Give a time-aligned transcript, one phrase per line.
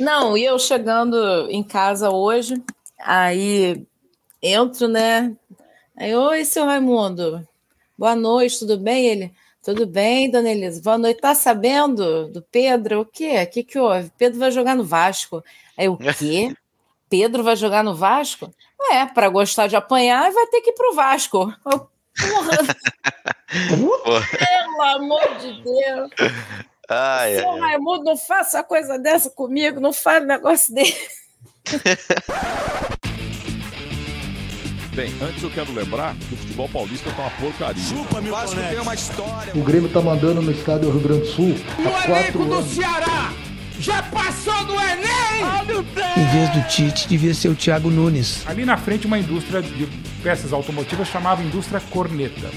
[0.00, 2.54] Não, e eu chegando em casa hoje,
[2.98, 3.86] aí
[4.42, 5.36] entro, né?
[5.94, 7.46] Aí, oi, seu Raimundo,
[7.98, 9.04] boa noite, tudo bem?
[9.04, 10.80] Ele, tudo bem, dona Elisa?
[10.80, 11.20] Boa noite.
[11.20, 13.00] Tá sabendo do Pedro?
[13.00, 13.42] O quê?
[13.42, 14.10] O que, que houve?
[14.16, 15.44] Pedro vai jogar no Vasco.
[15.76, 16.56] Aí, o quê?
[17.10, 18.50] Pedro vai jogar no Vasco?
[18.92, 21.52] É, para gostar de apanhar, vai ter que ir pro Vasco.
[21.70, 21.90] Eu,
[24.02, 24.26] porra!
[24.38, 26.10] Pelo amor de Deus!
[26.92, 31.08] Ai, Seu ai, Raimundo, não faça coisa dessa comigo, não fale um negócio desse.
[34.92, 37.80] Bem, antes eu quero lembrar que o futebol paulista tá uma porcaria.
[37.80, 39.52] Chupa, meu Vasco tem uma história.
[39.54, 41.54] O Grêmio tá mandando no estado do Rio Grande do Sul.
[41.78, 43.32] E o elenco do Ceará
[43.78, 45.44] já passou do Enem!
[46.16, 48.44] Em vez do Tite, devia ser o Thiago Nunes.
[48.48, 49.86] Ali na frente, uma indústria de
[50.24, 52.50] peças automotivas chamava Indústria Corneta.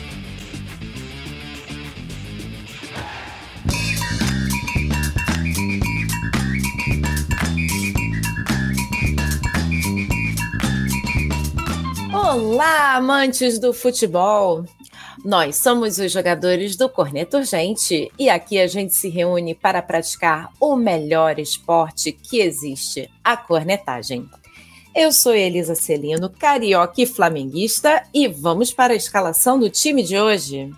[12.25, 14.63] Olá, amantes do futebol!
[15.25, 20.49] Nós somos os jogadores do Corneto Urgente e aqui a gente se reúne para praticar
[20.57, 24.25] o melhor esporte que existe, a cornetagem.
[24.95, 30.17] Eu sou Elisa Celino, carioca e flamenguista, e vamos para a escalação do time de
[30.17, 30.71] hoje.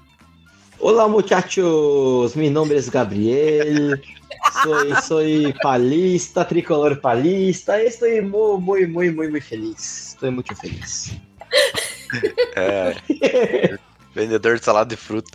[0.80, 2.34] Olá, muchachos!
[2.36, 4.00] Meu nome é Gabriel.
[4.64, 7.82] Sou, sou palista, tricolor palista.
[7.82, 10.08] Estou muito, muito, muito, muito feliz.
[10.08, 11.16] Estou muito feliz.
[12.56, 12.96] É.
[14.14, 15.32] Vendedor de salada de fruta.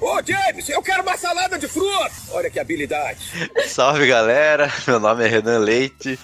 [0.00, 2.10] Ô, James, eu quero uma salada de fruta!
[2.30, 3.50] Olha que habilidade.
[3.66, 4.72] Salve, galera.
[4.86, 6.18] Meu nome é Renan Leite.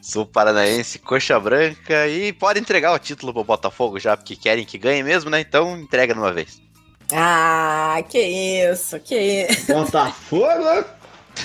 [0.00, 4.76] Sou paranaense, coxa branca e pode entregar o título pro Botafogo já, porque querem que
[4.76, 5.40] ganhe mesmo, né?
[5.40, 6.60] Então entrega de uma vez.
[7.10, 9.72] Ah, que isso, que isso.
[9.72, 10.84] Botafogo?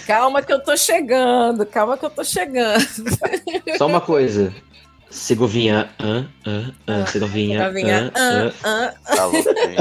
[0.06, 2.86] Calma que eu tô chegando, calma que eu tô chegando.
[3.78, 4.54] Só uma coisa.
[5.10, 9.16] Segovinha, ah, ah, ah, Segovinha, Segovinha, ah, ah, ah.
[9.16, 9.76] Tá louco, hein?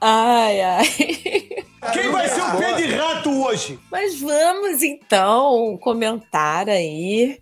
[0.00, 0.86] Ai, ai.
[1.92, 3.78] Quem vai ser o pé de rato hoje?
[3.90, 7.38] Mas vamos então comentar aí,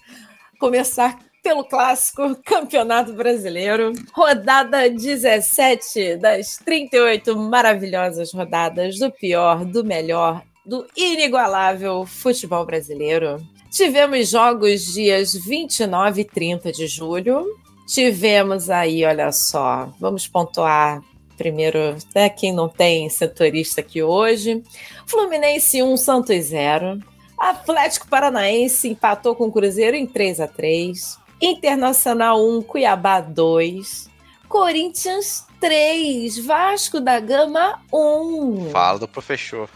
[0.59, 10.43] começar pelo clássico Campeonato Brasileiro, rodada 17 das 38 maravilhosas rodadas do pior, do melhor,
[10.65, 13.41] do inigualável futebol brasileiro.
[13.77, 17.45] Tivemos jogos dias 29 e 30 de julho.
[17.87, 21.03] Tivemos aí, olha só, vamos pontuar
[21.37, 24.63] primeiro, né, quem não tem setorista aqui hoje.
[25.07, 27.01] Fluminense 1, Santos 0.
[27.39, 34.09] Atlético Paranaense empatou com o Cruzeiro em 3 a 3 Internacional 1, Cuiabá 2.
[34.49, 38.71] Corinthians 3, Vasco da Gama 1.
[38.71, 39.69] Fala do professor.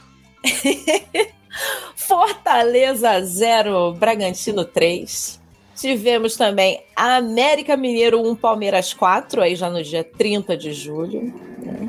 [1.94, 5.40] Fortaleza 0, Bragantino 3.
[5.76, 11.32] Tivemos também América Mineiro 1, Palmeiras 4, aí já no dia 30 de julho.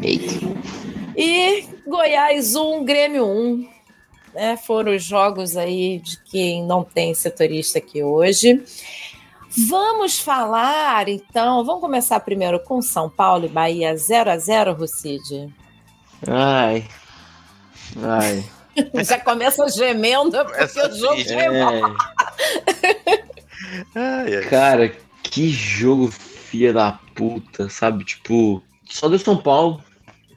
[0.02, 0.34] Eita.
[1.16, 3.70] E Goiás 1, Grêmio 1.
[4.34, 8.64] Né, foram os jogos aí de quem não tem setorista aqui hoje.
[9.68, 15.54] Vamos falar, então, vamos começar primeiro com São Paulo e Bahia 0 a 0 Rucide.
[16.26, 16.88] Ai.
[18.02, 18.46] Ai.
[19.06, 21.96] Já começa gemendo porque o jogo é bom.
[23.96, 24.44] Ai, ai.
[24.50, 28.04] Cara, que jogo filha da puta, sabe?
[28.04, 29.82] Tipo, só deu São Paulo,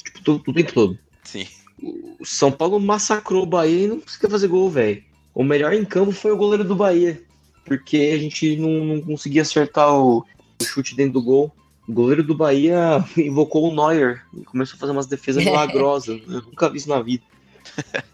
[0.04, 0.98] tipo, todo- o tempo todo.
[1.24, 1.46] Sim.
[1.82, 5.02] O São Paulo massacrou o Bahia e não conseguia fazer gol, velho.
[5.34, 7.20] O melhor em campo foi o goleiro do Bahia,
[7.64, 10.18] porque a gente não, não conseguia acertar o,
[10.60, 11.52] o chute dentro do gol.
[11.88, 16.20] O goleiro do Bahia invocou o Neuer e começou a fazer umas defesas milagrosas.
[16.28, 17.24] Eu nunca vi isso na vida.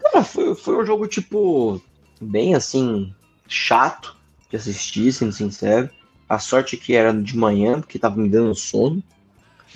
[0.01, 1.81] Cara, foi, foi um jogo, tipo,
[2.19, 3.13] bem assim,
[3.47, 4.15] chato
[4.49, 5.89] de assistir, sendo sincero.
[6.27, 9.03] A sorte que era de manhã, porque tava me dando sono.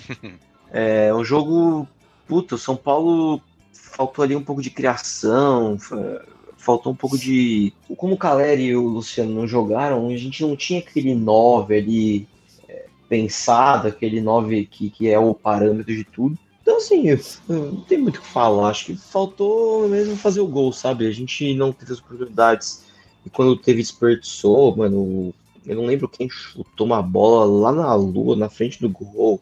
[0.72, 1.88] É um jogo.
[2.26, 3.40] Puta, o São Paulo
[3.72, 6.24] faltou ali um pouco de criação, fa-
[6.56, 7.72] faltou um pouco de.
[7.96, 12.28] Como o Caleri e o Luciano não jogaram, a gente não tinha aquele 9 ali
[12.68, 16.36] é, pensado, aquele 9 que, que é o parâmetro de tudo.
[16.66, 17.04] Então, assim,
[17.48, 18.70] não tem muito o que falar.
[18.70, 21.06] Acho que faltou mesmo fazer o gol, sabe?
[21.06, 22.84] A gente não teve as oportunidades.
[23.24, 25.32] E quando teve desperdiçou, mano,
[25.64, 29.40] eu não lembro quem chutou uma bola lá na lua, na frente do gol.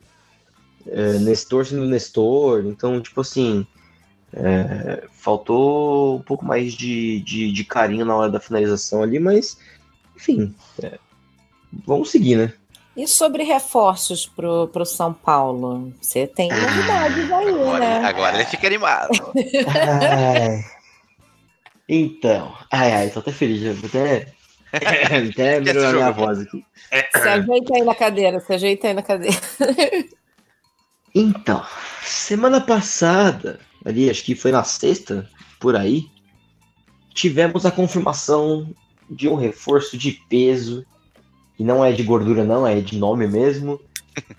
[0.86, 2.66] É, Nestor sendo Nestor.
[2.66, 3.66] Então, tipo assim,
[4.34, 9.56] é, faltou um pouco mais de, de, de carinho na hora da finalização ali, mas,
[10.14, 10.98] enfim, é,
[11.86, 12.52] vamos seguir, né?
[12.96, 15.92] E sobre reforços pro, pro São Paulo?
[16.00, 18.04] Você tem novidades aí, Agora, né?
[18.06, 19.10] agora ele fica animado.
[19.68, 20.64] Ai,
[21.88, 24.32] Então, ai, ai, tô até feliz, já vou até,
[25.30, 26.64] até melhorar minha voz aqui.
[27.16, 29.36] Se ajeita aí na cadeira, se ajeita aí na cadeira.
[31.14, 31.64] Então,
[32.02, 35.28] semana passada, ali, acho que foi na sexta,
[35.60, 36.06] por aí,
[37.12, 38.74] tivemos a confirmação
[39.08, 40.84] de um reforço de peso,
[41.58, 43.80] e não é de gordura não, é de nome mesmo,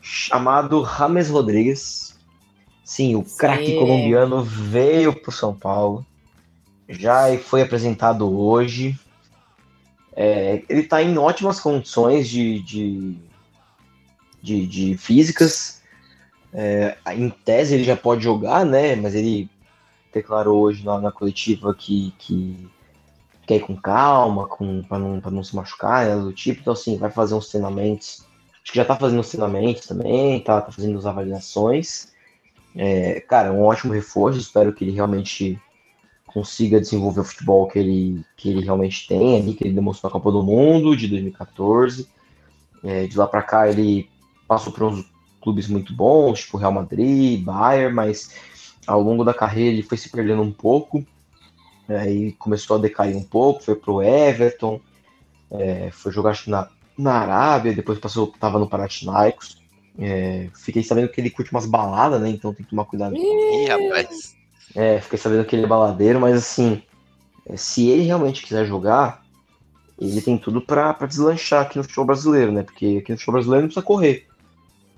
[0.02, 2.16] chamado Rames Rodrigues.
[2.84, 6.06] Sim, o craque colombiano veio pro São Paulo,
[6.88, 8.98] já foi apresentado hoje.
[10.16, 13.18] É, ele está em ótimas condições de, de,
[14.42, 15.82] de, de físicas.
[16.54, 18.96] É, em tese ele já pode jogar, né?
[18.96, 19.50] Mas ele
[20.14, 22.70] declarou hoje na, na coletiva que, que
[23.46, 26.62] quer ir com calma, com, para não, pra não se machucar, né, do tipo.
[26.62, 28.26] Então, assim, vai fazer uns treinamentos.
[28.64, 32.14] Acho que já tá fazendo os treinamentos também, tá, tá fazendo as avaliações.
[32.76, 34.40] É, cara, um ótimo reforço.
[34.40, 35.60] Espero que ele realmente
[36.26, 40.14] consiga desenvolver o futebol que ele, que ele realmente tem ali, que ele demonstrou na
[40.14, 42.10] Copa do Mundo de 2014.
[42.84, 44.10] É, de lá para cá ele
[44.48, 45.06] passou por uns
[45.42, 48.36] clubes muito bons, tipo Real Madrid, Bayern, mas
[48.86, 51.06] ao longo da carreira ele foi se perdendo um pouco,
[51.88, 54.80] aí começou a decair um pouco, foi pro Everton,
[55.52, 59.64] é, foi jogar acho na, na Arábia, depois passou, tava no Panathinaikos.
[59.98, 62.30] É, fiquei sabendo que ele curte umas baladas, né?
[62.30, 63.16] Então tem que tomar cuidado.
[63.16, 64.36] Ih, rapaz.
[64.76, 66.82] É, fiquei sabendo que ele é baladeiro, mas assim,
[67.46, 69.24] é, se ele realmente quiser jogar,
[70.00, 72.64] ele tem tudo pra deslanchar aqui no futebol brasileiro, né?
[72.64, 74.28] Porque aqui no futebol brasileiro não precisa correr.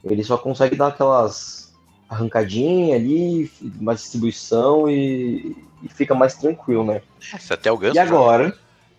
[0.03, 1.66] Ele só consegue dar aquelas
[2.09, 7.01] arrancadinhas ali, mais distribuição e, e fica mais tranquilo, né?
[7.19, 8.57] Se até o Ganso E agora?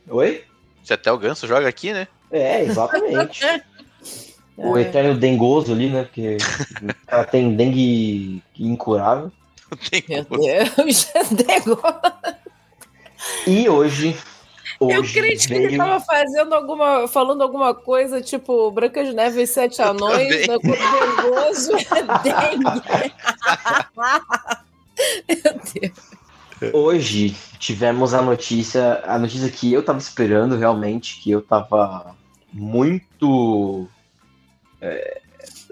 [0.09, 0.33] Oi?
[0.33, 0.45] joga,
[0.83, 2.09] se até o Ganso joga aqui, né?
[2.31, 3.45] É, exatamente.
[4.57, 6.05] o eterno dengoso ali, né?
[6.05, 6.37] Porque
[6.83, 9.31] o cara tem dengue incurável.
[10.09, 10.25] Meu.
[10.25, 11.81] Deus, Dego.
[13.47, 14.17] E hoje.
[14.81, 19.43] Hoje Eu creio que ele tava fazendo alguma, falando alguma coisa, tipo Branca de Neve
[19.43, 21.73] e Sete Anões, né, com dengoso
[22.23, 22.83] dengue.
[25.29, 26.19] Meu Deus.
[26.73, 32.17] Hoje tivemos a notícia, a notícia que eu tava esperando realmente, que eu tava
[32.53, 33.87] muito
[34.81, 35.21] é,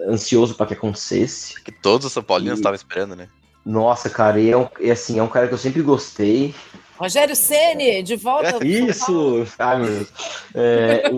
[0.07, 1.61] ansioso para que acontecesse.
[1.61, 3.27] Que todos os São Paulinos estavam esperando, né?
[3.65, 6.55] Nossa, cara, e é, um, e assim, é um cara que eu sempre gostei.
[6.97, 8.51] Rogério Ceni de volta.
[8.51, 8.65] Paulo.
[8.65, 9.47] Isso!
[9.59, 10.13] Ai, meu Deus.
[10.55, 11.09] É,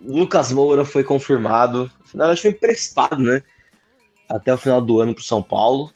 [0.00, 1.90] o Lucas Moura foi confirmado.
[2.14, 3.42] Na verdade, foi emprestado, né?
[4.28, 5.90] Até o final do ano pro São Paulo.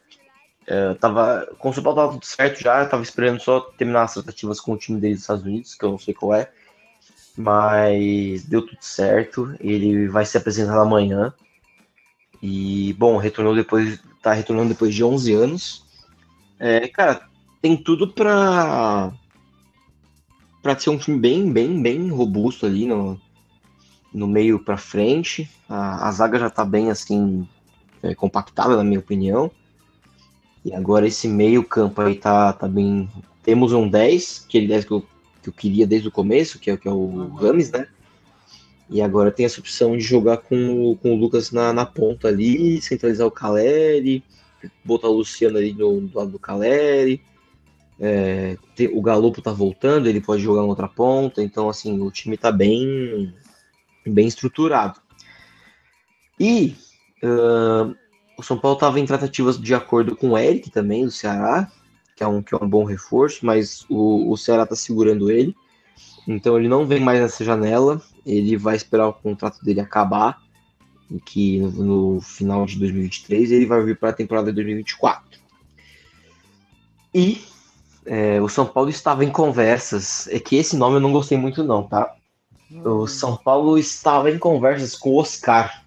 [0.66, 4.14] É, tava, com o São Paulo tava tudo certo já, tava esperando só terminar as
[4.14, 6.50] tratativas com o time dele dos Estados Unidos, que eu não sei qual é.
[7.36, 9.54] Mas deu tudo certo.
[9.60, 11.32] Ele vai ser apresentado amanhã.
[12.42, 14.00] E, bom, retornou depois.
[14.22, 15.84] Tá retornando depois de 11 anos.
[16.58, 17.28] É, cara,
[17.60, 19.12] tem tudo pra
[20.66, 23.20] para ser um time bem, bem, bem robusto ali no,
[24.12, 25.48] no meio para frente.
[25.68, 27.46] A, a zaga já tá bem assim
[28.02, 29.48] é, compactada, na minha opinião.
[30.64, 33.08] E agora esse meio campo aí tá, tá bem.
[33.44, 35.06] Temos um 10, que ele 10 que eu,
[35.40, 37.86] que eu queria desde o começo, que é, que é o Rames, né?
[38.90, 42.26] E agora tem essa opção de jogar com, o- com o Lucas na, na ponta
[42.26, 44.24] ali, centralizar o Caleri,
[44.84, 47.22] botar o Luciano ali do, do lado do Caleri.
[47.98, 52.10] É, tem- o Galopo tá voltando, ele pode jogar na outra ponta, então assim, o
[52.10, 53.34] time tá bem,
[54.06, 55.00] bem estruturado.
[56.38, 56.74] E
[57.22, 57.94] ahn,
[58.38, 61.70] o São Paulo estava em tratativas de acordo com o Eric também, do Ceará,
[62.14, 65.54] que é um, que é um bom reforço, mas o, o Ceará tá segurando ele.
[66.28, 70.42] Então ele não vem mais nessa janela, ele vai esperar o contrato dele acabar,
[71.24, 75.40] que no, no final de 2023 ele vai vir para a temporada de 2024.
[77.14, 77.40] E
[78.06, 81.62] é, o São Paulo estava em conversas, é que esse nome eu não gostei muito
[81.64, 82.14] não, tá?
[82.84, 85.82] O São Paulo estava em conversas com o Oscar.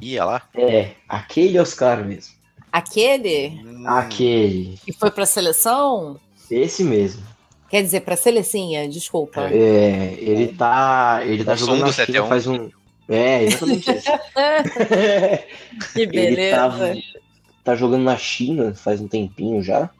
[0.00, 0.42] Ia lá.
[0.54, 2.34] É, aquele Oscar mesmo.
[2.72, 4.78] Aquele Hum, Aquele.
[4.84, 6.18] que foi pra seleção?
[6.50, 7.22] Esse mesmo.
[7.70, 9.48] Quer dizer, pra Selecinha, desculpa.
[9.50, 11.20] É, ele tá.
[11.24, 12.28] Ele tá O som jogando do na China 7 a 1.
[12.28, 12.70] faz um.
[13.08, 14.10] É, exatamente isso.
[15.92, 16.56] Que ele beleza.
[16.56, 16.94] tá,
[17.64, 19.90] tá jogando na China faz um tempinho já.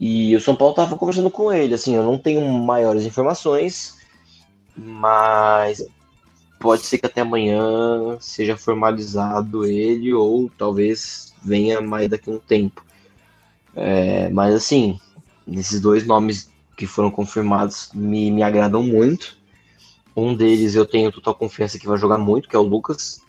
[0.00, 3.98] E o São Paulo tava conversando com ele, assim, eu não tenho maiores informações,
[4.74, 5.86] mas
[6.58, 12.38] pode ser que até amanhã seja formalizado ele, ou talvez venha mais daqui a um
[12.38, 12.82] tempo.
[13.76, 14.98] É, mas assim,
[15.46, 19.36] esses dois nomes que foram confirmados me, me agradam muito.
[20.16, 23.20] Um deles eu tenho total confiança que vai jogar muito, que é o Lucas.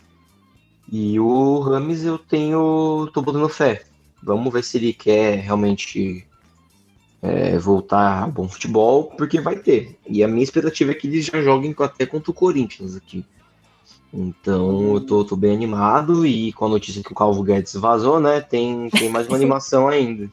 [0.90, 3.10] E o Rames eu tenho.
[3.12, 3.84] tô botando fé.
[4.22, 6.26] Vamos ver se ele quer realmente
[7.22, 9.96] é, voltar a bom futebol, porque vai ter.
[10.08, 13.24] E a minha expectativa é que eles já joguem até contra o Corinthians aqui.
[14.12, 18.20] Então eu tô, tô bem animado e com a notícia que o Calvo Guedes vazou,
[18.20, 18.40] né?
[18.40, 20.28] Tem, tem mais uma animação ainda.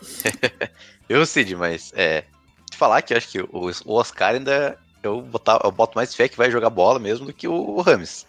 [1.08, 2.24] Eu, Cid, mas é.
[2.70, 4.78] Te falar que eu acho que o, o Oscar ainda.
[5.02, 8.26] Eu, botar, eu boto mais fé que vai jogar bola mesmo do que o Rames.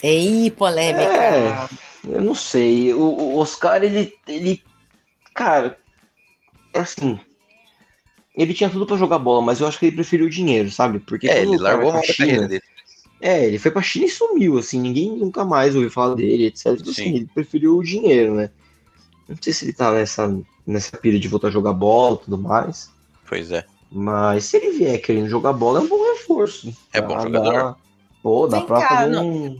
[0.00, 1.02] Ei, polêmica.
[1.02, 1.68] É,
[2.04, 2.94] eu não sei.
[2.94, 4.62] O, o Oscar, ele, ele.
[5.34, 5.76] Cara,
[6.80, 7.18] assim.
[8.36, 10.98] Ele tinha tudo pra jogar bola, mas eu acho que ele preferiu o dinheiro, sabe?
[10.98, 12.62] Porque É, ele largou a China- dele.
[13.18, 16.66] É, ele foi pra China e sumiu, assim, ninguém nunca mais ouviu falar dele, etc.
[16.66, 16.90] Então, Sim.
[16.90, 18.50] assim, ele preferiu o dinheiro, né?
[19.26, 22.36] Não sei se ele tá nessa, nessa pira de voltar a jogar bola e tudo
[22.38, 22.90] mais.
[23.26, 23.64] Pois é.
[23.90, 26.70] Mas se ele vier querendo jogar bola, é um bom reforço.
[26.92, 27.52] É bom jogador.
[27.52, 27.76] dá-
[28.22, 29.58] Pô, dá Vem pra cá, fazer não- um.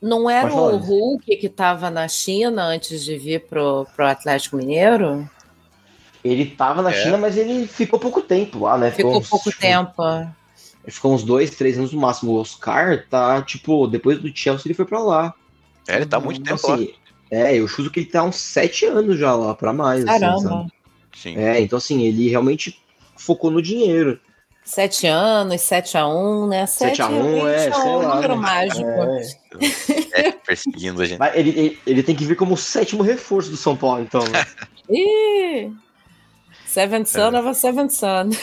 [0.00, 0.78] Não era Pode falar, o.
[0.78, 5.28] Hulk que estava na China antes de vir pro, pro Atlético Mineiro?
[6.24, 7.02] Ele tava na É.
[7.02, 8.90] China, mas ele ficou pouco tempo lá, né?
[8.90, 10.02] Ficou uns- pouco tipo, tempo.
[10.02, 12.32] Ele ficou uns dois, três anos no máximo.
[12.32, 15.34] O Oscar tá, tipo, depois do Chelsea ele foi pra lá.
[15.86, 16.74] É, ele tá muito Então, tempo lá.
[16.76, 16.94] assim,
[17.30, 20.06] é, eu chuto que ele tá uns sete anos já lá, pra mais.
[20.06, 20.40] assim, Caramba.
[20.40, 20.72] sabe?
[21.14, 21.36] Sim.
[21.36, 22.80] É, então assim, ele realmente
[23.16, 24.18] focou no dinheiro.
[24.64, 26.64] Sete anos, 7 a 1 né?
[26.64, 28.14] 7 7 a 1, é, sei um lá.
[28.14, 28.40] número né?
[28.40, 28.88] mágico.
[28.88, 30.22] É.
[30.28, 31.18] É, perseguindo a gente.
[31.18, 34.22] Mas ele, ele, ele tem que vir como o sétimo reforço do São Paulo, então.
[34.24, 34.46] Né?
[34.88, 35.70] Ih!
[36.74, 37.10] Seventh É.
[37.20, 38.30] Son of a Seventh Son.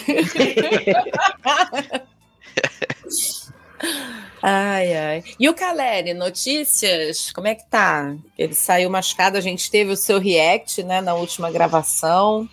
[4.41, 5.23] ai, ai.
[5.39, 7.31] E o Caleri, notícias?
[7.31, 8.15] Como é que tá?
[8.37, 12.47] Ele saiu machucado, a gente teve o seu react, né, na última gravação,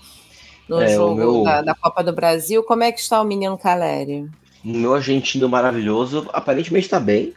[0.69, 2.63] no É, jogo meu- da, da Copa do Brasil.
[2.65, 4.29] Como é que está o menino Caleri?
[4.65, 7.33] O meu argentino maravilhoso aparentemente tá bem.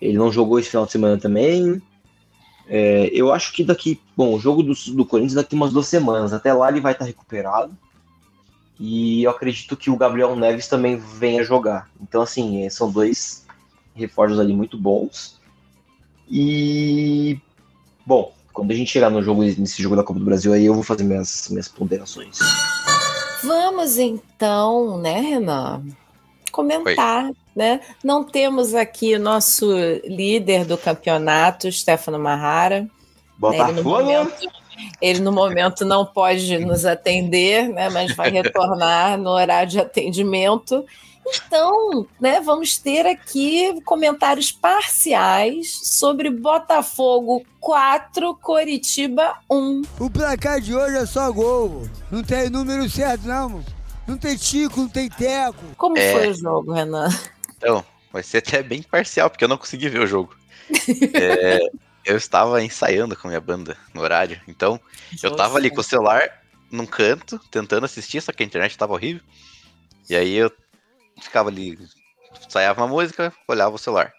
[0.00, 1.80] Ele não jogou esse final de semana também.
[2.72, 4.00] É, eu acho que daqui.
[4.16, 6.32] Bom, o jogo do, do Corinthians daqui umas duas semanas.
[6.32, 7.76] Até lá ele vai estar recuperado.
[8.78, 11.90] E eu acredito que o Gabriel Neves também venha jogar.
[12.00, 13.44] Então, assim, é, são dois
[13.92, 15.40] reforços ali muito bons.
[16.30, 17.40] E.
[18.06, 20.74] Bom, quando a gente chegar no jogo, nesse jogo da Copa do Brasil, aí eu
[20.74, 22.38] vou fazer minhas, minhas ponderações.
[23.42, 25.82] Vamos então, né, Renan?
[26.50, 27.80] Comentar, né?
[28.02, 29.66] Não temos aqui o nosso
[30.04, 32.80] líder do campeonato, Stefano Marrara.
[32.82, 33.58] né?
[33.58, 33.90] Ele no, Botafogo!
[33.90, 34.48] momento,
[35.00, 37.88] ele no momento não pode nos atender, né?
[37.88, 40.84] Mas vai retornar no horário de atendimento.
[41.26, 49.82] Então, né, vamos ter aqui comentários parciais sobre Botafogo 4, Coritiba 1.
[50.00, 51.88] O placar de hoje é só gol.
[52.10, 53.62] Não tem número certo, não.
[54.10, 55.64] Não tem tico, não tem teco.
[55.76, 56.12] Como É.
[56.12, 57.08] foi o jogo, Renan?
[57.56, 60.34] Então, vai ser até bem parcial, porque eu não consegui ver o jogo.
[61.14, 61.60] É,
[62.04, 64.80] eu estava ensaiando com a minha banda no horário, então
[65.22, 66.28] eu tava ali com o celular
[66.70, 69.22] num canto, tentando assistir, só que a internet tava horrível.
[70.08, 70.50] E aí eu
[71.20, 71.78] ficava ali,
[72.46, 74.12] ensaiava uma música, olhava o celular.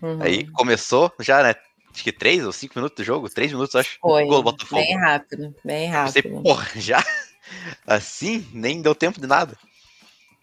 [0.00, 0.22] Uhum.
[0.22, 1.54] Aí começou, já, né?
[1.92, 3.98] Acho que três ou cinco minutos do jogo, três minutos, acho.
[4.00, 4.80] Foi, Gol Botafogo.
[4.80, 6.42] bem rápido, bem Pensei, rápido.
[6.42, 7.04] porra, já?
[7.86, 8.46] Assim?
[8.52, 9.56] Nem deu tempo de nada.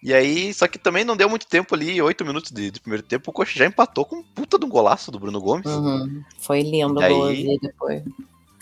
[0.02, 3.02] E aí, só que também não deu muito tempo ali, oito minutos de, de primeiro
[3.02, 5.64] tempo, o Coxa já empatou com um puta de um golaço do Bruno Gomes.
[5.64, 6.22] Uhum.
[6.38, 8.02] Foi lindo E o gol aí- depois.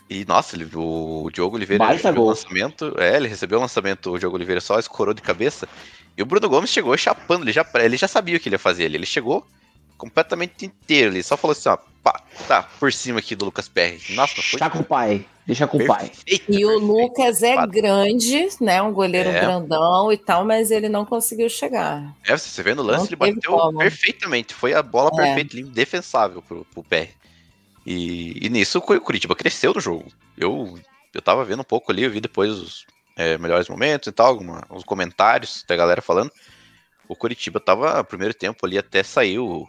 [0.09, 2.35] E, nossa, ele, o Diogo Oliveira Baita recebeu o gol.
[2.35, 2.95] lançamento.
[2.99, 5.67] É, ele recebeu o lançamento, o Diogo Oliveira só escorou de cabeça.
[6.17, 8.59] E o Bruno Gomes chegou chapando, ele já, ele já sabia o que ele ia
[8.59, 8.97] fazer ali.
[8.97, 9.45] Ele chegou
[10.03, 14.01] completamente inteiro ali, só falou assim, ó, pá, tá, por cima aqui do Lucas Perry.
[14.11, 15.25] Nossa, foi Deixa com o pai.
[15.47, 16.11] Deixa com o pai.
[16.49, 16.79] E o.
[16.79, 18.83] Lucas é grande, né?
[18.83, 19.41] Um goleiro É.
[19.41, 22.15] grandão e tal, mas ele não conseguiu chegar.
[22.25, 23.79] É, você vê no lance, Não ele bateu como.
[23.79, 24.55] perfeitamente.
[24.55, 25.17] Foi a bola É.
[25.25, 27.11] perfeita, ali, defensável pro, pro pé.
[27.87, 30.11] E, e nisso o Curitiba cresceu no jogo.
[30.37, 30.79] Eu,
[31.15, 34.27] eu tava vendo um pouco ali, eu vi depois os é, melhores momentos e tal,
[34.27, 36.31] alguma, os comentários da galera falando.
[37.09, 39.69] O Curitiba tava, primeiro tempo ali, até saiu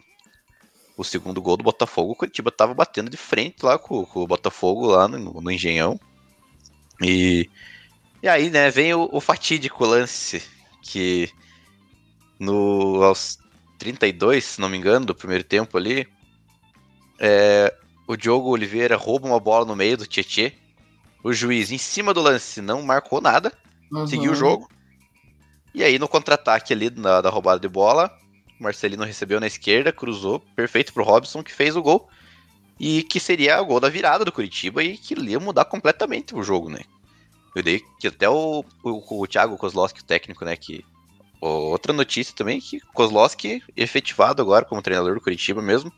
[0.96, 2.12] o, segundo gol do Botafogo.
[2.12, 5.98] O Curitiba tava batendo de frente lá com, com o Botafogo lá no, no Engenhão.
[7.02, 7.48] E,
[8.22, 10.42] e aí, né, vem o, o fatídico lance
[10.82, 11.30] que
[12.38, 13.38] no aos
[13.78, 16.06] 32, se não me engano, do primeiro tempo ali,
[17.18, 17.74] é,
[18.06, 20.54] o Diogo Oliveira rouba uma bola no meio do Tietê.
[21.22, 23.52] O juiz, em cima do lance, não marcou nada,
[23.90, 24.06] Uhum.
[24.06, 24.68] seguiu o jogo.
[25.74, 28.16] E aí, no contra-ataque ali na, da roubada de bola,
[28.64, 32.08] Marcelino recebeu na esquerda, cruzou, perfeito pro Robson, que fez o gol.
[32.80, 36.42] E que seria o gol da virada do Curitiba e que ia mudar completamente o
[36.42, 36.80] jogo, né?
[37.54, 40.84] Eu dei que até o, o, o Thiago Kozlowski, o técnico, né, que
[41.46, 45.92] Outra notícia também que Kozlowski, efetivado agora como treinador do Curitiba mesmo,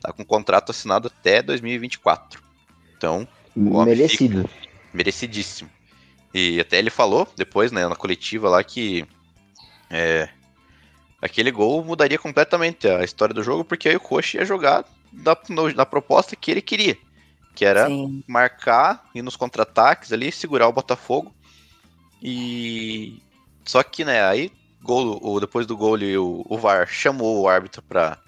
[0.00, 2.40] tá com contrato assinado até 2024.
[2.96, 3.26] Então,
[3.56, 4.48] Merecido.
[4.94, 5.68] merecidíssimo.
[6.32, 9.04] E até ele falou depois, né, na coletiva lá, que
[9.90, 10.28] é,
[11.20, 15.36] aquele gol mudaria completamente a história do jogo, porque aí o Coxa ia jogar da,
[15.48, 16.96] no, na proposta que ele queria.
[17.54, 18.22] Que era Sim.
[18.26, 21.34] marcar, ir nos contra-ataques ali, segurar o Botafogo.
[22.22, 23.20] E.
[23.64, 27.48] Só que, né, aí, gol, o, depois do gol, ali, o, o VAR chamou o
[27.48, 28.18] árbitro pra,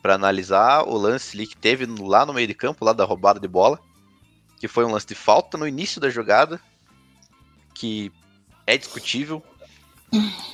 [0.00, 3.38] pra analisar o lance ali que teve lá no meio de campo, lá da roubada
[3.38, 3.78] de bola.
[4.58, 6.60] Que foi um lance de falta no início da jogada.
[7.74, 8.10] Que
[8.66, 9.42] é discutível.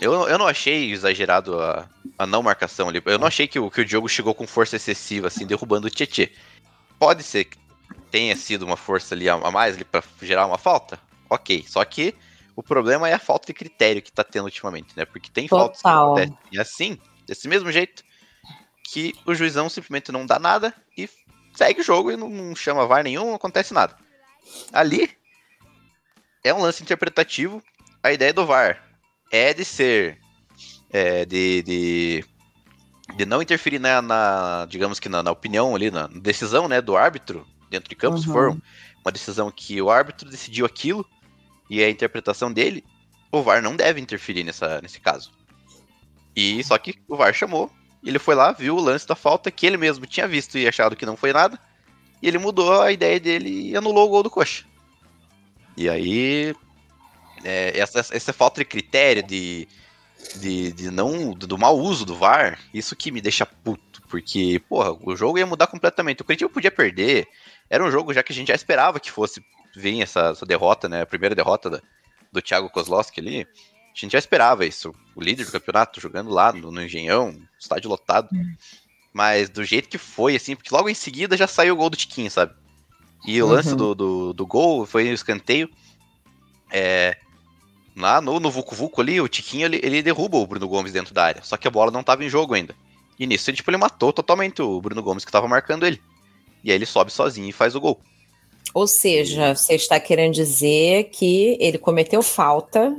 [0.01, 3.03] Eu, eu não achei exagerado a, a não marcação ali.
[3.05, 5.91] Eu não achei que o, que o Diogo chegou com força excessiva, assim, derrubando o
[5.91, 6.33] Tietê.
[6.99, 7.59] Pode ser que
[8.11, 10.99] tenha sido uma força ali a a mais ali pra gerar uma falta?
[11.29, 11.65] Ok.
[11.67, 12.15] Só que
[12.55, 15.05] o problema é a falta de critério que tá tendo ultimamente, né?
[15.05, 18.03] Porque tem faltas que acontecem e assim, desse mesmo jeito,
[18.85, 21.09] que o juizão simplesmente não dá nada e
[21.55, 23.97] segue o jogo e não, não chama VAR nenhum, não acontece nada.
[24.73, 25.11] Ali
[26.43, 27.63] é um lance interpretativo.
[28.03, 28.88] A ideia do VAR
[29.31, 30.19] é de ser.
[30.91, 32.25] é, de, de,
[33.17, 36.97] de não interferir na, na, digamos que na, na opinião ali, na decisão né, do
[36.97, 38.33] árbitro dentro de campo, se Uhum.
[38.33, 38.57] for
[39.05, 41.05] uma decisão que o árbitro decidiu aquilo
[41.71, 42.85] e é a interpretação dele,
[43.31, 45.31] o VAR não deve interferir nessa, nesse caso.
[46.35, 47.71] E só que o VAR chamou,
[48.05, 50.97] ele foi lá, viu o lance da falta que ele mesmo tinha visto e achado
[50.97, 51.59] que não foi nada,
[52.23, 54.65] e ele mudou a ideia dele e anulou o gol do Coxa.
[55.77, 56.55] E aí,
[57.45, 59.69] é, essa, essa falta de critério, de,
[60.37, 64.93] de, de não, do, mau uso do VAR, isso que me deixa puto, porque, porra,
[65.03, 66.23] o jogo ia mudar completamente.
[66.23, 67.27] O Curitiba podia perder,
[67.69, 69.43] era um jogo já que a gente já esperava que fosse
[69.77, 71.83] vir essa, essa derrota, né, a primeira derrota da-
[72.33, 76.53] do Thiago Kozlowski ali, a gente já esperava isso, o líder do campeonato jogando lá
[76.53, 78.29] no, no Engenhão, estádio lotado,
[79.13, 81.97] mas do jeito que foi, assim, porque logo em seguida já saiu o gol do
[81.97, 82.55] Tiquinho, sabe?
[83.27, 83.77] E o lance Uhum.
[83.77, 85.69] do, do, do gol foi o escanteio.
[86.71, 87.17] É,
[88.01, 91.13] lá no, no Vucu Vucu ali, o Tiquinho ele, ele derruba o Bruno Gomes dentro
[91.15, 91.43] da área.
[91.43, 92.75] Só que a bola não tava em jogo ainda.
[93.19, 96.01] E nisso ele, tipo, ele matou totalmente o Bruno Gomes que tava marcando ele.
[96.63, 98.01] E aí ele sobe sozinho e faz o gol.
[98.75, 102.95] Ou seja, você está querendo dizer que ele cometeu falta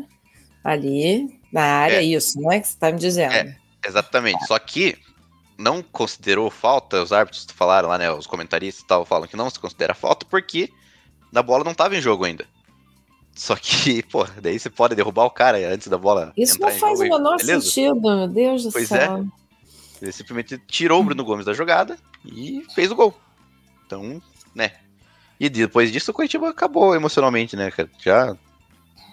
[0.64, 2.04] ali na área, É.
[2.04, 3.34] isso, não é que você está me dizendo?
[3.34, 3.56] É.
[3.86, 4.46] Exatamente.
[4.46, 4.98] Só que
[5.58, 8.12] não considerou falta, os árbitros falaram lá, né?
[8.12, 10.70] Os comentaristas e tal falam que não se considera falta porque
[11.34, 12.46] a bola não tava em jogo ainda.
[13.36, 16.34] Só que, pô, daí você pode derrubar o cara antes da bola.
[16.36, 17.62] Isso não faz o menor beleza?
[17.62, 19.06] sentido, meu Deus do Pois é.
[19.06, 19.26] céu.
[20.02, 23.18] Ele simplesmente tirou o Bruno Gomes da jogada e fez o gol.
[23.86, 24.22] Então,
[24.56, 24.72] né?
[25.40, 27.90] E depois disso o Curitiba acabou emocionalmente, né, cara?
[28.00, 28.38] Já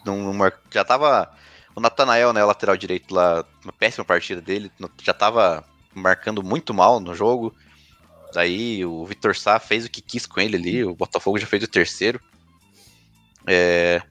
[0.04, 0.32] não,
[0.72, 1.30] já tava
[1.74, 7.00] o Natanael, né, lateral direito lá, uma péssima partida dele, já tava marcando muito mal
[7.00, 7.54] no jogo.
[8.32, 11.62] Daí o Vitor Sá fez o que quis com ele ali, o Botafogo já fez
[11.62, 12.20] o terceiro.
[13.46, 14.02] É...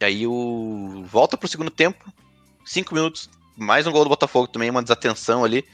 [0.00, 2.12] E aí o volta pro segundo tempo,
[2.64, 5.64] cinco minutos, mais um gol do Botafogo também, uma desatenção ali.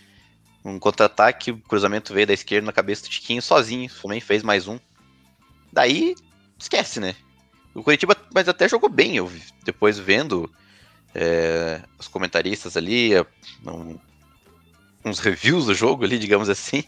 [0.65, 4.69] Um contra-ataque, o cruzamento veio da esquerda na cabeça do Tiquinho sozinho, também fez mais
[4.69, 4.79] um.
[5.73, 6.15] Daí,
[6.59, 7.17] esquece, né?
[7.75, 10.51] O Curitiba, mas até jogou bem, eu vi- depois vendo
[11.15, 13.27] é, os comentaristas ali, é,
[13.67, 13.99] um-
[15.05, 16.85] uns reviews do jogo ali, digamos assim.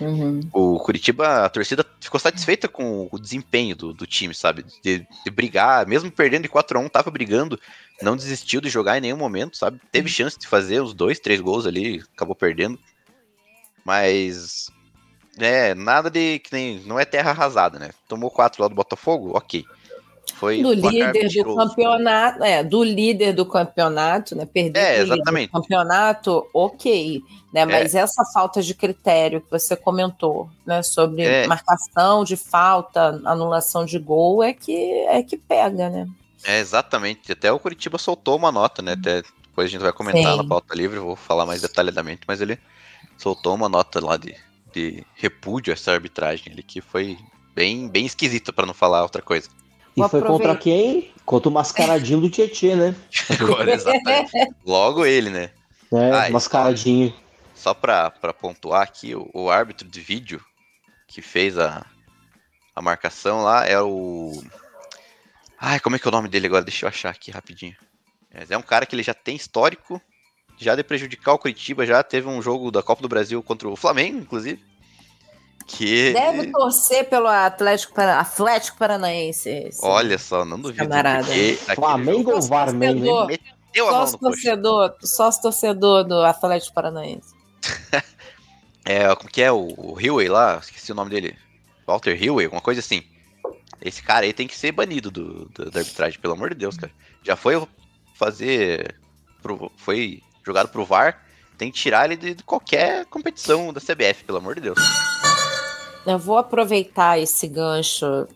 [0.00, 0.40] Uhum.
[0.52, 4.64] O Curitiba, a torcida ficou satisfeita com o desempenho do, do time, sabe?
[4.82, 7.60] De, de brigar, mesmo perdendo de 4x1, tava brigando,
[8.00, 9.80] não desistiu de jogar em nenhum momento, sabe?
[9.92, 12.78] Teve chance de fazer uns dois, três gols ali, acabou perdendo.
[13.84, 14.70] Mas.
[15.38, 16.80] É, nada de que nem.
[16.80, 17.90] Não é terra arrasada, né?
[18.08, 19.64] Tomou quatro lá do Botafogo, ok.
[20.40, 21.56] Foi Do líder do mentiroso.
[21.68, 24.46] campeonato, é, do líder do campeonato, né?
[24.46, 25.50] Perder É, exatamente.
[25.52, 27.20] do campeonato, ok,
[27.52, 27.66] né?
[27.66, 30.82] Mas essa falta de critério que você comentou, né?
[30.82, 31.46] Sobre É.
[31.46, 34.72] marcação de falta, anulação de gol, é que
[35.08, 36.08] é que pega, né?
[36.46, 37.30] É, exatamente.
[37.30, 38.92] Até o Curitiba soltou uma nota, né?
[38.92, 40.38] Até depois a gente vai comentar Sim.
[40.38, 42.58] na pauta livre, vou falar mais detalhadamente, mas ele
[43.18, 44.34] soltou uma nota lá de,
[44.72, 47.18] de repúdio a essa arbitragem ali, que foi
[47.54, 49.50] bem, bem esquisita, pra não falar outra coisa.
[49.96, 51.12] E foi contra quem?
[51.24, 52.94] Contra o mascaradinho do Tietê, né?
[53.40, 54.32] Agora, exatamente.
[54.64, 55.50] Logo ele, né?
[55.92, 57.12] É, Ah, mascaradinho.
[57.54, 60.42] Só pra, pra pontuar aqui, o, o árbitro de vídeo
[61.06, 61.84] que fez a,
[62.74, 64.42] a marcação lá é o.
[65.58, 66.64] Ai, como é que é o nome dele agora?
[66.64, 67.76] Deixa eu achar aqui rapidinho.
[68.32, 70.00] É é um cara que ele já tem histórico,
[70.56, 73.76] já de prejudicar o Curitiba, já teve um jogo da Copa do Brasil contra o
[73.76, 74.64] Flamengo, inclusive.
[75.76, 76.12] Que.
[76.12, 79.48] Deve torcer pelo Atlético, Para- Atlético Paranaense.
[79.48, 79.84] esse.
[79.84, 80.82] Olha só, não duvido.
[80.88, 81.28] Camarada.
[81.74, 83.26] Flamengo ou jogo Varmen, torcedor.
[83.26, 87.34] meteu a Sócio torcedor, sócio torcedor do Atlético Paranaense.
[88.82, 90.56] É, como que é o, o Hillway lá?
[90.60, 91.36] Esqueci o nome dele.
[91.86, 93.02] Walter Hillway, alguma coisa assim.
[93.80, 96.76] esse cara aí tem que ser banido do, do- da arbitragem, pelo amor de Deus,
[96.78, 96.90] cara.
[97.22, 97.62] Já foi
[98.14, 98.94] fazer.
[99.42, 101.22] pro- foi jogado pro VAR,
[101.58, 104.78] tem que tirar ele de, de qualquer competição da CBF, pelo amor de Deus.
[106.06, 108.26] Eu vou aproveitar esse gancho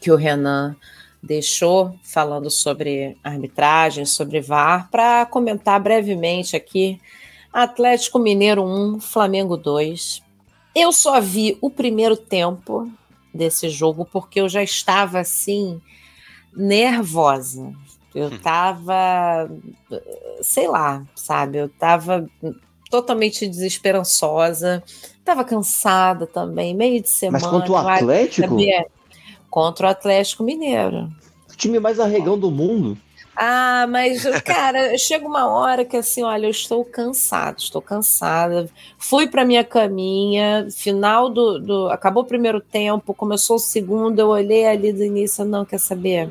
[0.00, 0.76] que o Renan
[1.22, 7.00] deixou, falando sobre arbitragem, sobre VAR, para comentar brevemente aqui.
[7.50, 10.22] Atlético Mineiro 1, Flamengo 2.
[10.74, 12.90] Eu só vi o primeiro tempo
[13.32, 15.80] desse jogo porque eu já estava assim
[16.54, 17.72] nervosa.
[18.14, 19.50] Eu tava,
[20.42, 21.58] sei lá, sabe?
[21.58, 22.28] Eu tava
[22.94, 24.80] totalmente desesperançosa.
[25.24, 27.42] Tava cansada também, meio de semana.
[27.42, 28.48] Mas contra o Atlético?
[28.48, 28.86] sabia?
[29.50, 31.08] Contra o Atlético Mineiro.
[31.50, 32.96] O time mais arregão do mundo.
[33.34, 38.70] Ah, mas, cara, chega uma hora que assim, olha, eu estou cansada, estou cansada.
[38.96, 41.88] Fui para minha caminha, final do, do.
[41.88, 46.30] Acabou o primeiro tempo, começou o segundo, eu olhei ali do início, não, quer saber?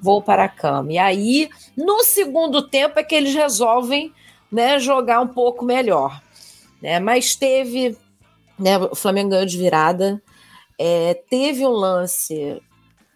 [0.00, 0.90] Vou para a cama.
[0.90, 4.10] E aí, no segundo tempo, é que eles resolvem
[4.50, 6.20] né, jogar um pouco melhor.
[6.82, 6.98] Né?
[6.98, 7.96] Mas teve.
[8.58, 10.22] Né, o Flamengo ganhou de virada.
[10.78, 12.60] É, teve um lance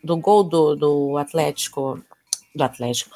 [0.03, 2.03] do gol do, do Atlético.
[2.55, 3.11] Do Atlético.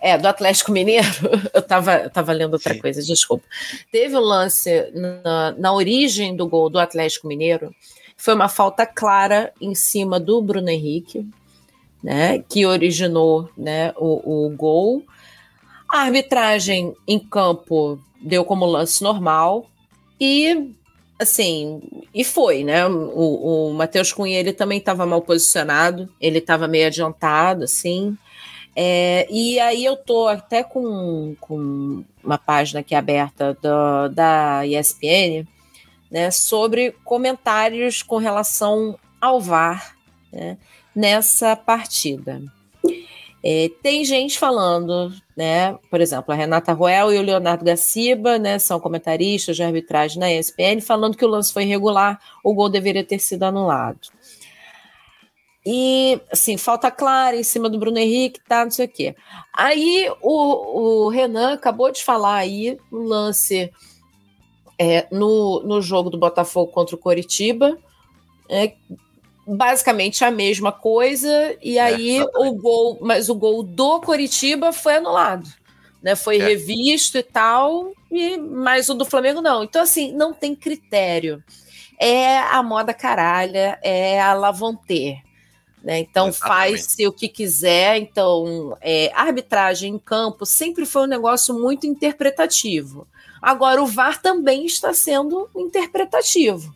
[0.00, 1.08] É, do Atlético Mineiro.
[1.52, 2.80] Eu estava eu tava lendo outra Sim.
[2.80, 3.44] coisa, desculpa.
[3.90, 7.74] Teve um lance na, na origem do gol do Atlético Mineiro.
[8.16, 11.24] Foi uma falta clara em cima do Bruno Henrique,
[12.02, 15.04] né, que originou né, o, o gol.
[15.90, 19.66] A arbitragem em campo deu como lance normal
[20.20, 20.74] e
[21.18, 21.80] assim,
[22.14, 22.86] e foi, né?
[22.86, 28.16] O, o Matheus Cunha ele também estava mal posicionado, ele estava meio adiantado, assim.
[28.76, 35.44] É, e aí eu tô até com, com uma página aqui aberta do, da ESPN,
[36.08, 39.96] né, sobre comentários com relação ao VAR
[40.32, 40.56] né,
[40.94, 42.40] nessa partida.
[43.42, 45.78] É, tem gente falando, né?
[45.90, 48.58] Por exemplo, a Renata Roel e o Leonardo Gaciba, né?
[48.58, 53.04] São comentaristas de arbitragem na ESPN, falando que o lance foi irregular, o gol deveria
[53.04, 54.08] ter sido anulado.
[55.64, 59.14] E, assim, falta clara em cima do Bruno Henrique, tá, não sei o quê.
[59.52, 63.70] Aí o, o Renan acabou de falar aí um lance
[64.78, 67.76] é, no, no jogo do Botafogo contra o Coritiba,
[68.48, 68.74] é,
[69.48, 75.48] basicamente a mesma coisa, e aí o gol, mas o gol do Coritiba foi anulado,
[76.02, 76.14] né?
[76.14, 76.44] Foi É.
[76.48, 79.64] revisto e tal, e mas o do Flamengo não.
[79.64, 81.42] Então assim, não tem critério.
[81.98, 85.20] É a moda caralha, é a lavonter.
[85.82, 86.00] Né?
[86.00, 87.96] Então faz-se o que quiser.
[87.98, 93.06] Então, é, arbitragem em campo sempre foi um negócio muito interpretativo.
[93.40, 96.74] Agora, o VAR também está sendo interpretativo.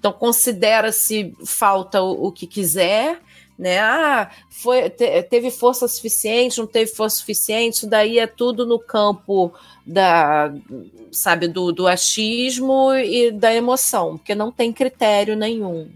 [0.00, 3.20] Então, considera-se falta o, o que quiser,
[3.58, 3.78] né?
[3.80, 8.78] Ah, foi, te- teve força suficiente, não teve força suficiente, isso daí é tudo no
[8.78, 9.52] campo
[9.84, 10.50] da,
[11.12, 15.90] sabe, do, do achismo e da emoção, porque não tem critério nenhum.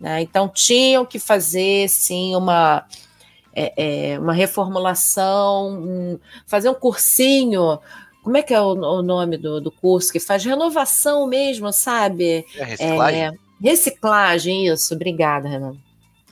[0.00, 0.20] né?
[0.20, 2.84] Então, tinham que fazer, sim, uma,
[3.54, 7.78] é, é, uma reformulação, um- fazer um cursinho.
[8.22, 12.46] Como é que é o, o nome do, do curso que faz renovação mesmo, sabe?
[12.56, 13.20] É reciclagem?
[13.22, 13.30] É,
[13.60, 15.76] reciclagem, isso, obrigada, Renan.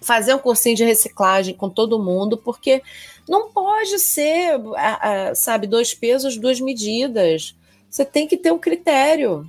[0.01, 2.83] Fazer um cursinho de reciclagem com todo mundo, porque
[3.29, 7.55] não pode ser, a- a, sabe, dois pesos, duas medidas.
[7.89, 9.47] Você tem que ter um critério.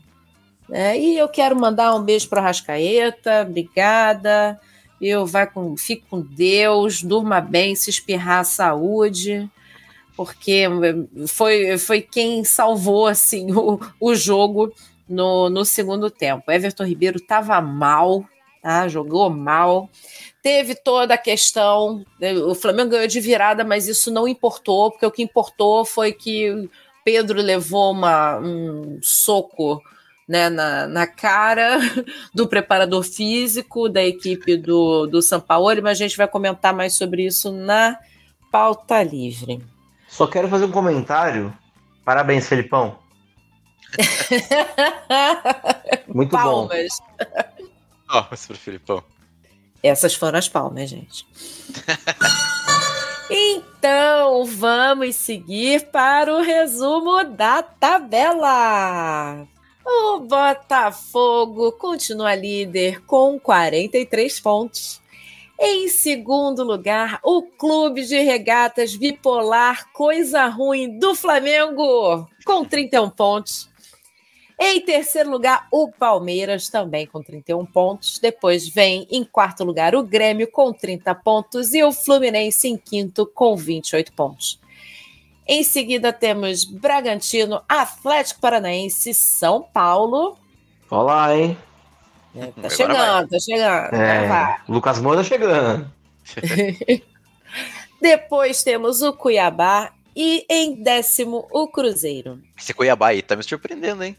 [0.68, 0.98] né?
[1.00, 4.60] E eu quero mandar um beijo para Rascaeta, obrigada.
[5.00, 9.50] Eu vai com, fique com Deus, durma bem, se espirrar saúde,
[10.26, 10.66] porque
[11.28, 14.72] foi, foi quem salvou assim o, o jogo
[15.10, 16.52] no, no segundo tempo.
[16.52, 18.24] Everton Ribeiro estava mal,
[18.62, 18.88] tá?
[18.88, 19.90] jogou mal.
[20.44, 22.06] Teve toda a questão.
[22.20, 26.14] né, O Flamengo ganhou de virada, mas isso não importou, porque o que importou foi
[26.14, 26.70] que
[27.04, 29.82] Pedro levou uma, um soco
[30.28, 31.80] né, na, na cara
[32.32, 36.94] do preparador físico da equipe do, do São Paulo, mas a gente vai comentar mais
[36.94, 37.98] sobre isso na
[38.52, 39.62] pauta livre.
[40.12, 41.58] Só quero fazer um comentário.
[42.04, 43.00] Parabéns, Felipão.
[46.06, 46.68] Muito bom.
[46.68, 47.00] palmas.
[48.06, 49.02] Palmas pro Filipão.
[49.82, 51.26] Essas foram as palmas, gente.
[53.32, 59.48] então, vamos seguir para o resumo da tabela.
[59.86, 65.01] O Botafogo continua líder com 43 pontos.
[65.64, 73.70] Em segundo lugar, o Clube de Regatas Bipolar Coisa Ruim do Flamengo, com 31 pontos.
[74.60, 78.18] Em terceiro lugar, o Palmeiras, também com 31 pontos.
[78.18, 83.28] Depois vem em quarto lugar o Grêmio com 30 pontos e o Fluminense em quinto
[83.28, 84.60] com 28 pontos.
[85.48, 90.40] Em seguida temos Bragantino, Atlético Paranaense, São Paulo.
[90.90, 91.56] Olá, hein?
[92.36, 93.96] É, tá chegando, tá chegando.
[93.96, 95.92] É, Lucas Moura chegando.
[98.02, 102.40] Depois temos o Cuiabá e em décimo o Cruzeiro.
[102.58, 104.16] Esse Cuiabá aí tá me surpreendendo, hein?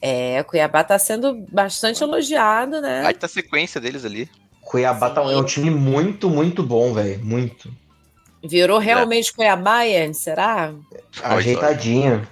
[0.00, 3.06] É, o Cuiabá tá sendo bastante elogiado, né?
[3.06, 4.28] Aí tá a sequência deles ali.
[4.60, 7.24] Cuiabá tá, é um time muito, muito bom, velho.
[7.24, 7.72] Muito.
[8.44, 9.34] Virou realmente é.
[9.34, 10.74] Cuiabá, Ian, será?
[11.22, 12.26] Ajeitadinho.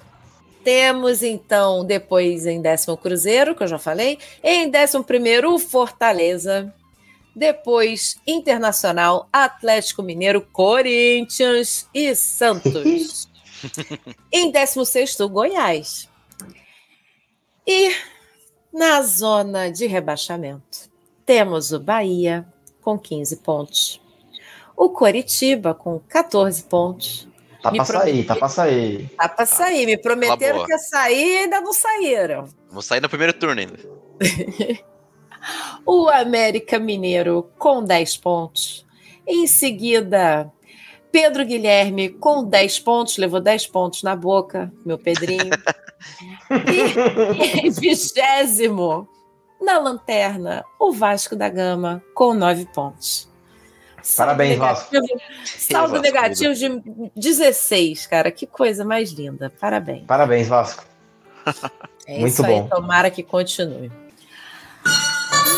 [0.70, 4.20] Temos então, depois em décimo Cruzeiro, que eu já falei.
[4.40, 6.72] Em décimo primeiro, Fortaleza.
[7.35, 13.28] Depois, Internacional, Atlético Mineiro, Corinthians e Santos.
[14.30, 16.09] em décimo sexto, Goiás.
[17.66, 17.92] E
[18.72, 20.88] na zona de rebaixamento,
[21.26, 22.46] temos o Bahia
[22.80, 24.00] com 15 pontos.
[24.76, 27.26] O Coritiba com 14 pontos.
[27.62, 29.10] Tá pra sair, tá pra sair.
[29.16, 29.86] Tá pra sair.
[29.86, 32.48] Me prometeram que ia sair e ainda não saíram.
[32.70, 33.78] Vou sair no primeiro turno ainda.
[35.84, 38.86] o América Mineiro com 10 pontos.
[39.26, 40.50] Em seguida,
[41.12, 45.50] Pedro Guilherme com 10 pontos, levou 10 pontos na boca, meu Pedrinho.
[46.50, 49.08] e em vigésimo,
[49.60, 53.29] na lanterna, o Vasco da Gama com 9 pontos.
[54.16, 54.90] Parabéns, Vasco.
[55.44, 56.82] Saldo Vasco, negativo de
[57.16, 58.30] 16, cara.
[58.30, 59.50] Que coisa mais linda.
[59.60, 60.04] Parabéns.
[60.06, 60.84] Parabéns, Vasco.
[62.06, 62.64] É Muito isso bom.
[62.64, 63.90] aí, tomara que continue.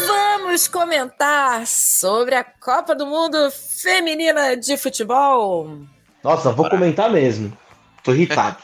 [0.06, 5.78] Vamos comentar sobre a Copa do Mundo Feminina de Futebol.
[6.22, 7.56] Nossa, vou comentar mesmo.
[8.02, 8.58] Tô irritado.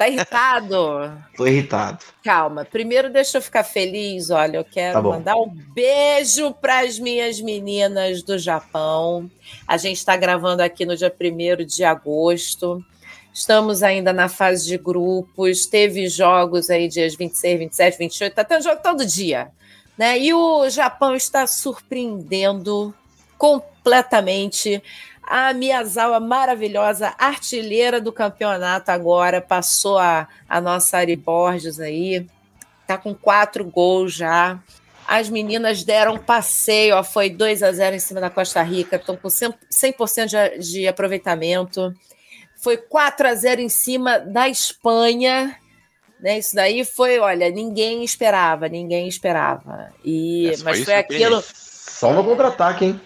[0.00, 1.12] Tá irritado?
[1.36, 2.02] Tô irritado.
[2.24, 4.30] Calma, primeiro deixa eu ficar feliz.
[4.30, 9.30] Olha, eu quero tá mandar um beijo para as minhas meninas do Japão.
[9.68, 12.82] A gente está gravando aqui no dia 1 de agosto.
[13.30, 15.66] Estamos ainda na fase de grupos.
[15.66, 18.34] Teve jogos aí dias 26, 27, 28.
[18.34, 19.50] Tá tendo jogo todo dia.
[19.98, 20.18] Né?
[20.18, 22.94] E o Japão está surpreendendo
[23.36, 24.82] completamente
[25.30, 32.26] a Miyazawa maravilhosa, artilheira do campeonato agora, passou a, a nossa Ari Borges aí,
[32.84, 34.58] tá com quatro gols já.
[35.06, 39.16] As meninas deram passeio, ó, foi 2 a 0 em cima da Costa Rica, estão
[39.16, 41.94] com 100% de, de aproveitamento.
[42.60, 45.56] Foi 4 a 0 em cima da Espanha,
[46.18, 46.38] né?
[46.38, 49.92] Isso daí foi, olha, ninguém esperava, ninguém esperava.
[50.04, 51.40] E, mas foi, foi aquilo.
[51.40, 53.00] Só no contra-ataque, hein?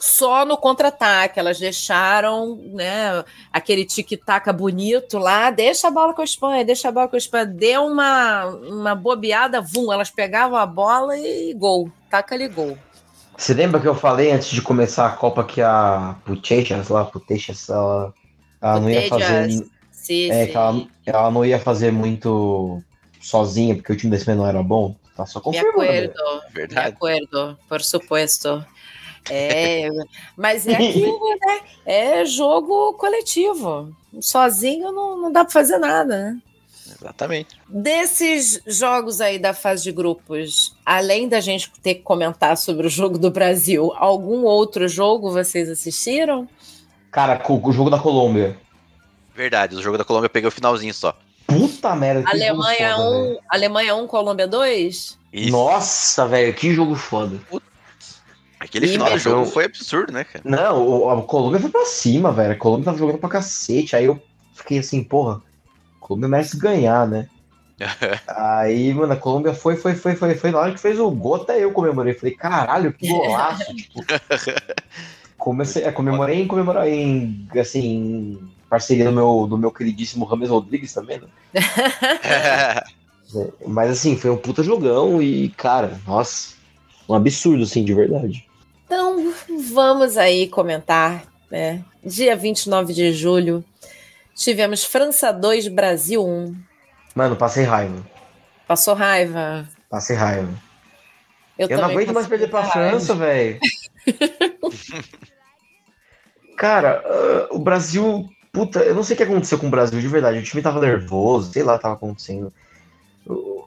[0.00, 1.38] Só no contra-ataque.
[1.38, 6.92] Elas deixaram né, aquele tic-tac bonito lá, deixa a bola com a Espanha, deixa a
[6.92, 7.46] bola com a Espanha.
[7.46, 11.92] Deu uma, uma bobeada, vum, elas pegavam a bola e gol.
[12.08, 12.76] Taca ali gol.
[13.36, 17.68] Você lembra que eu falei antes de começar a Copa que a Putechas lá, Putechas,
[17.68, 18.12] ela,
[18.60, 19.66] ela não ia fazer.
[19.90, 20.50] Sim, é, sim.
[20.50, 22.82] Que ela, ela não ia fazer muito
[23.20, 24.94] sozinha, porque o time desse não era bom.
[25.16, 25.78] Tá só confirmando.
[25.78, 26.90] De acordo, Verdade.
[26.90, 28.64] de acordo, por supuesto.
[29.28, 29.88] É,
[30.36, 31.60] mas é aquilo, né?
[31.84, 33.94] É jogo coletivo.
[34.20, 36.38] Sozinho não, não dá para fazer nada, né?
[37.00, 37.60] Exatamente.
[37.68, 42.90] Desses jogos aí da fase de grupos, além da gente ter que comentar sobre o
[42.90, 46.48] jogo do Brasil, algum outro jogo vocês assistiram?
[47.10, 48.58] Cara, o jogo da Colômbia.
[49.34, 51.16] Verdade, o jogo da Colômbia eu peguei o finalzinho só.
[51.46, 52.28] Puta merda.
[52.28, 55.18] Alemanha 1, um, Alemanha 1, um, Colômbia 2?
[55.50, 57.40] Nossa, velho, que jogo foda.
[57.48, 57.69] Puta
[58.60, 60.44] Aquele e final do jogo foi absurdo, né, cara?
[60.44, 62.52] Não, a Colômbia foi pra cima, velho.
[62.52, 63.96] A Colômbia tava jogando pra cacete.
[63.96, 64.22] Aí eu
[64.54, 65.40] fiquei assim, porra,
[65.96, 67.26] a Colômbia merece ganhar, né?
[68.28, 70.50] aí, mano, a Colômbia foi, foi, foi, foi, foi.
[70.50, 72.12] Na hora que fez o gol, até eu comemorei.
[72.12, 73.64] Falei, caralho, que golaço.
[73.74, 74.04] tipo,
[75.38, 80.50] comecei, é, comemorei em comemorar em, assim, em parceria do meu, do meu queridíssimo Rames
[80.50, 81.26] Rodrigues também, né?
[83.66, 86.54] Mas assim, foi um puta jogão e, cara, nossa,
[87.08, 88.49] um absurdo, assim, de verdade.
[88.90, 89.32] Então,
[89.72, 91.84] vamos aí comentar, né?
[92.04, 93.64] Dia 29 de julho,
[94.34, 96.56] tivemos França 2, Brasil 1.
[97.14, 98.04] Mano, passei raiva.
[98.66, 99.68] Passou raiva?
[99.88, 100.52] Passei raiva.
[101.56, 102.90] Eu, Eu não aguento mais perder pra raiva.
[102.90, 103.60] França, velho.
[106.58, 108.28] Cara, uh, o Brasil.
[108.50, 110.40] Puta, eu não sei o que aconteceu com o Brasil de verdade.
[110.40, 112.52] O time tava nervoso, sei lá o que tava acontecendo.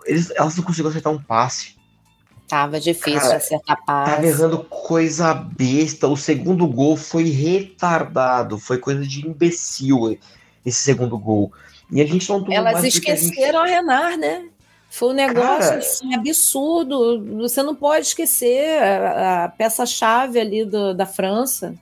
[0.06, 1.82] Eles, elas não conseguiram acertar um passe.
[2.54, 4.12] Tava difícil Cara, acertar passe.
[4.12, 6.08] Tava errando coisa besta.
[6.08, 8.60] O segundo gol foi retardado.
[8.60, 10.20] Foi coisa de imbecil
[10.64, 11.52] esse segundo gol.
[11.92, 13.76] E a gente não Elas esqueceram a, gente...
[13.76, 14.46] a Renar, né?
[14.88, 17.26] Foi um negócio Cara- assim, absurdo.
[17.38, 21.74] Você não pode esquecer a, a peça-chave ali do- da França.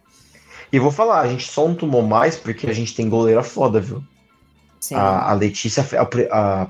[0.72, 3.82] E vou falar, a gente só não tomou mais porque a gente tem goleira foda,
[3.82, 4.02] viu?
[4.80, 4.96] Sim.
[4.96, 5.86] A, a Letícia,
[6.32, 6.68] a-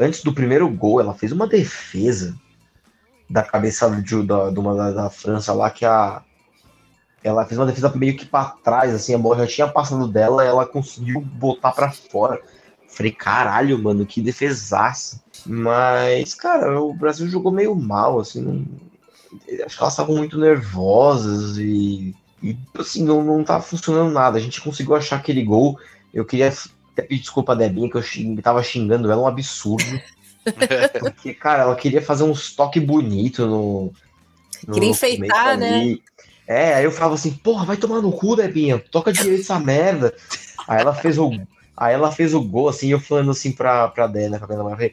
[0.00, 2.34] antes do primeiro gol, ela fez uma defesa
[3.30, 6.22] da cabeça de, da, de uma da, da França lá que a.
[7.22, 10.42] Ela fez uma defesa meio que pra trás, assim, a bola já tinha passado dela,
[10.44, 12.40] ela conseguiu botar pra fora.
[12.88, 15.22] Falei, caralho, mano, que defesaça.
[15.46, 18.40] Mas, cara, o Brasil jogou meio mal, assim.
[18.42, 18.64] não-
[19.64, 24.38] Acho que elas estavam muito nervosas e, e assim, não, não tava funcionando nada.
[24.38, 25.78] A gente conseguiu achar aquele gol.
[26.12, 29.84] Eu queria até pedir desculpa a Debinha, que eu xing- tava xingando ela um absurdo.
[30.98, 33.92] Porque, cara, ela queria fazer uns toques bonitos no,
[34.66, 34.74] no.
[34.74, 35.96] Queria enfeitar, né?
[36.46, 40.14] É, aí eu falava assim, porra, vai tomar no cu, Debinha, toca direito essa merda.
[40.66, 41.30] Aí ela fez o.
[41.76, 44.90] Aí ela fez o gol, assim, eu falando assim pra, pra Débora, pra namorada,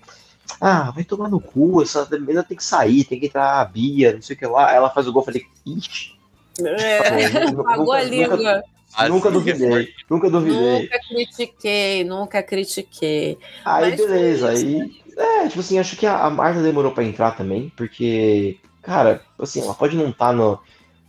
[0.61, 4.13] ah, vai tomar no cu, essa menina tem que sair, tem que entrar a Bia,
[4.13, 4.69] não sei o que lá.
[4.69, 6.15] Aí ela faz o gol, eu falei, ixi,
[6.59, 8.63] É, nunca- Apagou a nunca-
[9.09, 10.81] nunca duvidei, nunca duvidei.
[10.83, 13.37] Nunca critiquei, nunca critiquei.
[13.65, 15.01] Aí Mas beleza, aí.
[15.17, 19.61] É, tipo assim, acho que a, a Marta demorou pra entrar também, porque, cara, assim,
[19.61, 20.59] ela pode não estar no,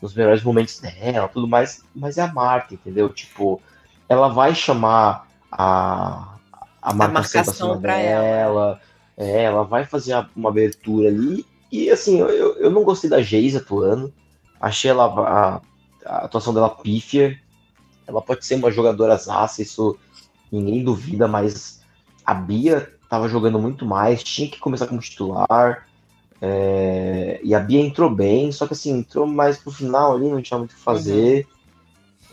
[0.01, 3.09] nos melhores momentos dela, tudo mais, mas é a Marta, entendeu?
[3.11, 3.61] Tipo,
[4.09, 6.37] ela vai chamar a,
[6.81, 8.81] a marcação, pra marcação cima pra dela,
[9.17, 13.11] é, ela vai fazer a- uma abertura ali, e assim, eu, eu eu não gostei
[13.11, 14.13] da Geise atuando,
[14.61, 15.61] achei ela, a,
[16.07, 17.39] a atuação dela pífia,
[18.09, 19.97] ela pode ser uma jogadora zaça, isso
[20.51, 21.83] ninguém duvida, mas
[22.25, 25.87] a Bia tava jogando muito mais, tinha que começar como titular.
[26.41, 30.41] é, e a Bia entrou bem, só que assim, entrou mais pro final ali, não
[30.43, 31.47] tinha muito o que fazer.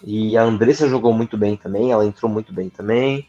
[0.04, 3.28] E a Andressa jogou muito bem também, ela entrou muito bem também.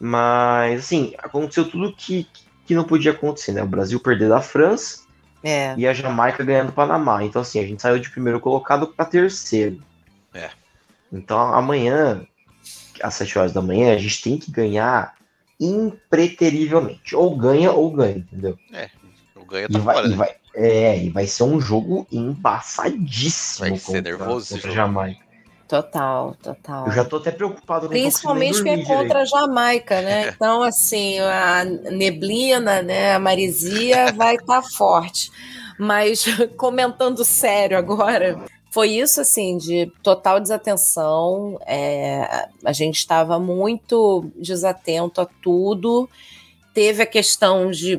[0.00, 2.26] Mas assim, aconteceu tudo que,
[2.66, 3.62] que não podia acontecer, né?
[3.62, 5.00] O Brasil perder da França
[5.42, 5.74] É.
[5.76, 7.24] e a Jamaica ganhando o Panamá.
[7.24, 9.82] Então, assim, a gente saiu de primeiro colocado para terceiro.
[11.12, 11.16] É.
[11.16, 12.26] Então, amanhã,
[13.02, 15.14] às 7 horas da manhã, a gente tem que ganhar
[15.60, 17.14] impreterivelmente.
[17.16, 18.58] Ou ganha ou ganha, entendeu?
[19.36, 20.16] O ganho E tá vai, fora, e né?
[20.16, 24.70] vai- é, e vai ser um jogo embaçadíssimo Vai ser nervoso contra.
[24.72, 25.28] Jamaica.
[25.68, 26.86] Total, total.
[26.86, 27.82] Eu já tô até preocupado.
[27.82, 30.30] não tô Principalmente que é contra a Jamaica, né?
[30.30, 33.14] Então, assim, a neblina, né?
[33.14, 35.30] A marisia vai estar forte.
[35.78, 36.24] Mas
[36.56, 41.58] comentando sério agora, foi isso assim de total desatenção.
[41.66, 46.08] é, a gente estava muito desatento a tudo.
[46.74, 47.94] Teve a questão de,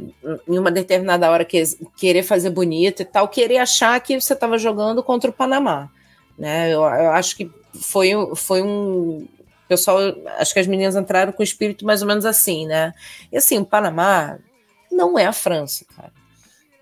[0.48, 1.64] em uma determinada hora, que-
[1.98, 5.90] querer fazer bonito e tal, querer achar que você estava jogando contra o Panamá.
[6.38, 6.70] Né?
[6.74, 7.52] Eu, eu acho que
[7.82, 9.28] foi, foi um.
[9.68, 9.98] Pessoal,
[10.38, 12.94] acho que as meninas entraram com o espírito mais ou menos assim, né?
[13.32, 14.40] E assim, o Panamá
[14.92, 16.12] não é a França, cara.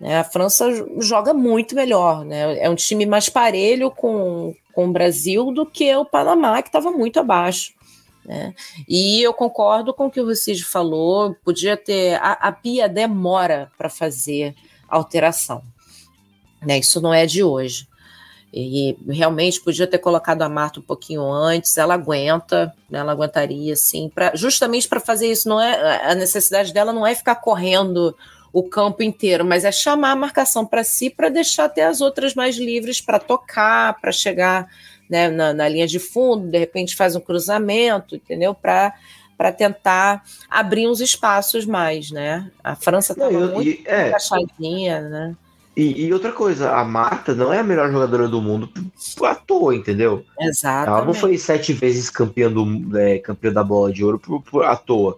[0.00, 0.18] Né?
[0.18, 0.66] A França
[0.98, 2.58] joga muito melhor, né?
[2.58, 6.90] É um time mais parelho com, com o Brasil do que o Panamá, que estava
[6.90, 7.72] muito abaixo.
[8.24, 8.54] Né?
[8.86, 12.14] E eu concordo com o que o Rucide falou, podia ter.
[12.16, 14.54] A, a Pia demora para fazer
[14.88, 15.62] alteração.
[16.64, 16.78] Né?
[16.78, 17.88] Isso não é de hoje.
[18.52, 22.98] E realmente podia ter colocado a Marta um pouquinho antes, ela aguenta, né?
[22.98, 25.48] ela aguentaria, sim, pra, justamente para fazer isso.
[25.48, 28.16] Não é A necessidade dela não é ficar correndo
[28.52, 32.34] o campo inteiro, mas é chamar a marcação para si para deixar até as outras
[32.34, 34.68] mais livres para tocar, para chegar
[35.08, 38.54] né, na, na linha de fundo, de repente faz um cruzamento, entendeu?
[38.54, 38.94] Para
[39.36, 42.50] para tentar abrir uns espaços mais, né?
[42.62, 44.08] A França estava muito e- é.
[44.08, 45.36] encaixadinha, né?
[45.76, 48.68] E, e outra coisa, a Marta não é a melhor jogadora do mundo
[49.22, 50.24] à toa, entendeu?
[50.40, 50.90] Exato.
[50.90, 54.64] Ela não foi sete vezes campeã, do, é, campeã da bola de ouro por, por-
[54.64, 55.16] à toa.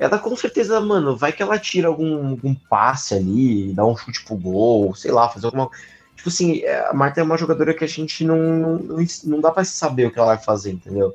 [0.00, 4.24] Ela com certeza, mano, vai que ela tira algum, algum passe ali, dá um chute
[4.24, 5.68] pro gol, sei lá, fazer alguma.
[6.16, 9.50] Tipo assim, é, a Marta é uma jogadora que a gente não, não, não, dá
[9.50, 11.14] pra saber o que ela vai fazer, entendeu?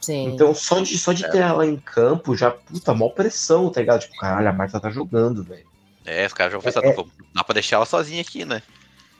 [0.00, 0.28] Sim.
[0.28, 4.02] Então, só de, só de ter ela em campo, já, puta, mó pressão, tá ligado?
[4.02, 5.66] Tipo, caralho, a Marta tá jogando, velho.
[6.04, 6.92] É, os caras já vão pensar, É.
[6.92, 7.04] pô,
[7.34, 8.62] dá pra deixar ela sozinha aqui, né?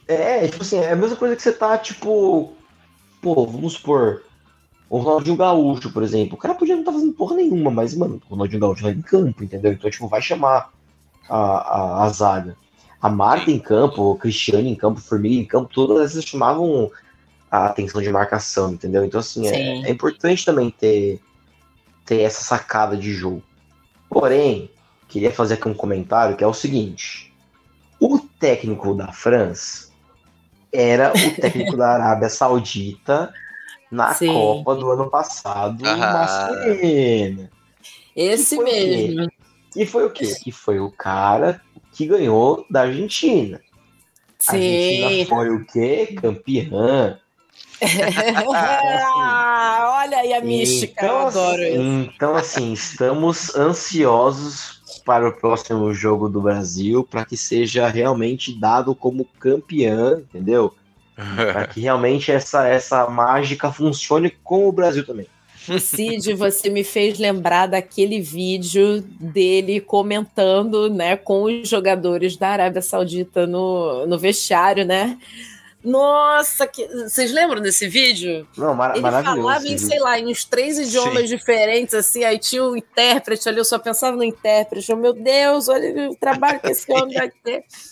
[0.06, 2.56] É, tipo assim, é a mesma coisa que você tá, tipo.
[3.20, 4.22] Pô, vamos supor.
[4.92, 6.34] O Ronaldinho Gaúcho, por exemplo.
[6.34, 9.00] O cara podia não estar fazendo porra nenhuma, mas, mano, o Ronaldinho Gaúcho vai em
[9.00, 9.72] campo, entendeu?
[9.72, 10.70] Então, tipo, vai chamar
[11.30, 12.54] a, a, a zaga.
[13.00, 16.90] A Marta em campo, o Cristiano em campo, o Formiga em campo, todas essas chamavam
[17.50, 19.02] a atenção de marcação, entendeu?
[19.02, 21.18] Então, assim, é, é importante também ter,
[22.04, 23.42] ter essa sacada de jogo.
[24.10, 24.70] Porém,
[25.08, 27.32] queria fazer aqui um comentário que é o seguinte:
[27.98, 29.88] o técnico da França
[30.70, 33.32] era o técnico da Arábia Saudita
[33.92, 34.32] na Sim.
[34.32, 35.96] Copa do ano passado, Ah.
[35.96, 37.50] masculina.
[38.16, 39.30] Esse mesmo.
[39.76, 40.34] E foi o quê?
[40.42, 41.60] Que foi o cara
[41.92, 43.60] que ganhou da Argentina.
[44.48, 45.26] A Argentina Sim.
[45.26, 46.16] foi o quê?
[46.20, 47.18] Campeã.
[48.54, 51.80] Ah, olha aí a mística, eu adoro isso.
[52.14, 58.94] Então, assim, estamos ansiosos para o próximo jogo do Brasil, para que seja realmente dado
[58.94, 60.72] como campeã, entendeu?
[61.14, 65.26] Para que realmente essa, essa mágica funcione com o Brasil também.
[65.68, 72.48] O Cid, você me fez lembrar daquele vídeo dele comentando, né, com os jogadores da
[72.48, 75.18] Arábia Saudita no, no vestiário, né?
[75.84, 76.86] Nossa, que...
[76.86, 78.46] vocês lembram desse vídeo?
[78.56, 79.42] Não, mar Ele maravilhoso.
[79.42, 83.58] falava em, sei lá, em uns três idiomas diferentes, assim, aí tinha um intérprete ali,
[83.58, 84.90] eu só pensava no intérprete.
[84.90, 87.64] Eu, meu Deus, olha o trabalho que esse homem vai ter.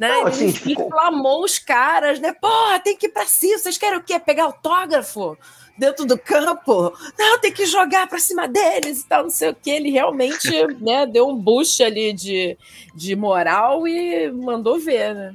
[0.00, 0.08] Né?
[0.08, 2.32] Não, Ele assim, tipo, inflamou os caras, né?
[2.32, 4.18] Porra, tem que ir pra cima, vocês querem o quê?
[4.18, 5.36] Pegar autógrafo
[5.76, 6.94] dentro do campo?
[7.18, 9.68] Não, tem que jogar pra cima deles e tal, não sei o que.
[9.68, 10.48] Ele realmente
[10.80, 12.56] né, deu um boost ali de,
[12.94, 15.34] de moral e mandou ver, né?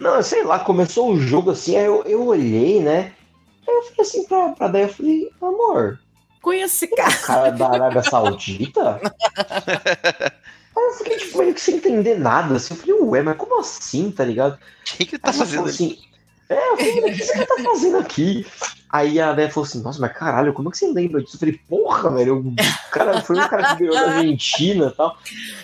[0.00, 3.12] Não, sei lá, começou o jogo assim, aí eu, eu olhei, né?
[3.68, 6.00] Aí eu falei assim pra, pra daí, eu falei, amor,
[6.40, 7.14] Conhece esse cara.
[7.18, 9.00] cara da Arábia Saudita?
[10.76, 13.60] Aí eu fiquei, tipo, meio que sem entender nada, assim, eu falei, ué, mas como
[13.60, 14.54] assim, tá ligado?
[14.54, 15.98] O que, que ele tá fazendo assim,
[16.48, 18.46] é, eu falei, o que esse cara tá fazendo aqui?
[18.90, 21.36] Aí a Dé falou assim, nossa, mas caralho, como é que você lembra disso?
[21.36, 25.16] Eu falei, porra, velho, o cara foi um cara que ganhou da Argentina e tal.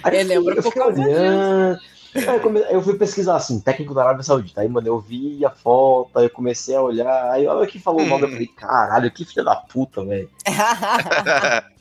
[0.02, 1.80] Aí Eu fiquei, eu fiquei olhando.
[2.14, 4.62] Aí eu, fui pesquisar assim, técnico da Arábia Saudita.
[4.62, 7.30] Aí, mano, eu vi a foto, aí eu comecei a olhar.
[7.30, 10.30] Aí a hora que falou o nome, eu falei, caralho, que filha da puta, velho.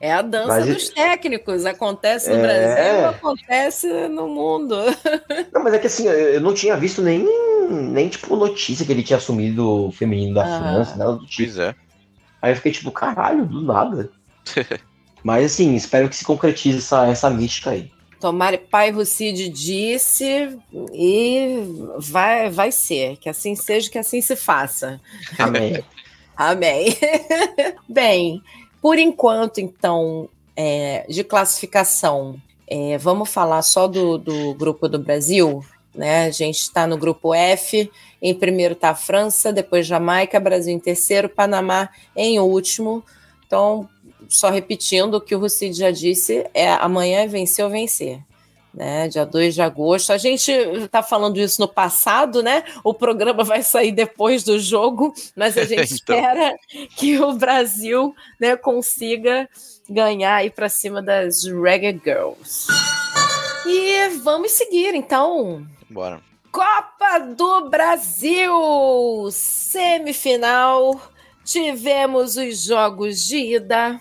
[0.00, 1.64] É a dança Mas- dos técnicos.
[1.66, 2.40] Acontece no É.
[2.42, 4.76] Brasil, acontece no mundo.
[5.52, 7.24] Não, mas é que assim, eu, não tinha visto nem,
[7.70, 10.58] nem, tipo, notícia que ele tinha assumido o feminino da Ah.
[10.60, 11.44] França, nada do tipo.
[11.52, 11.74] Pois é.
[12.42, 14.10] Aí eu fiquei tipo, caralho, do nada.
[15.22, 17.90] Mas assim, espero que se concretize essa, essa mística aí.
[18.18, 20.58] Tomara, pai Rucide disse
[20.94, 21.62] e
[21.98, 23.16] vai, vai ser.
[23.18, 25.00] Que assim seja, que assim se faça.
[25.38, 25.82] Amém.
[26.36, 26.96] Amém.
[27.88, 28.42] Bem,
[28.80, 35.64] por enquanto, então, é, de classificação, é, vamos falar só do, do grupo do Brasil.
[35.94, 36.26] Né?
[36.26, 37.90] A gente está no grupo F.
[38.22, 43.02] Em primeiro está a França, depois Jamaica, Brasil em terceiro, Panamá em último.
[43.46, 43.88] Então,
[44.28, 48.20] só repetindo o que o Rucid já disse, é amanhã é vencer ou vencer.
[48.72, 50.12] Né, dia 2 de agosto.
[50.12, 52.62] A gente está falando isso no passado, né?
[52.84, 56.16] O programa vai sair depois do jogo, mas a gente Então.
[56.16, 56.54] espera
[56.96, 59.48] que o Brasil né, consiga
[59.88, 62.68] ganhar aí para cima das Reggae Girls.
[63.66, 65.66] E vamos seguir, então.
[65.88, 66.20] Bora.
[66.52, 68.52] Copa do Brasil!
[69.32, 71.00] Semifinal.
[71.44, 74.00] Tivemos os jogos de ida.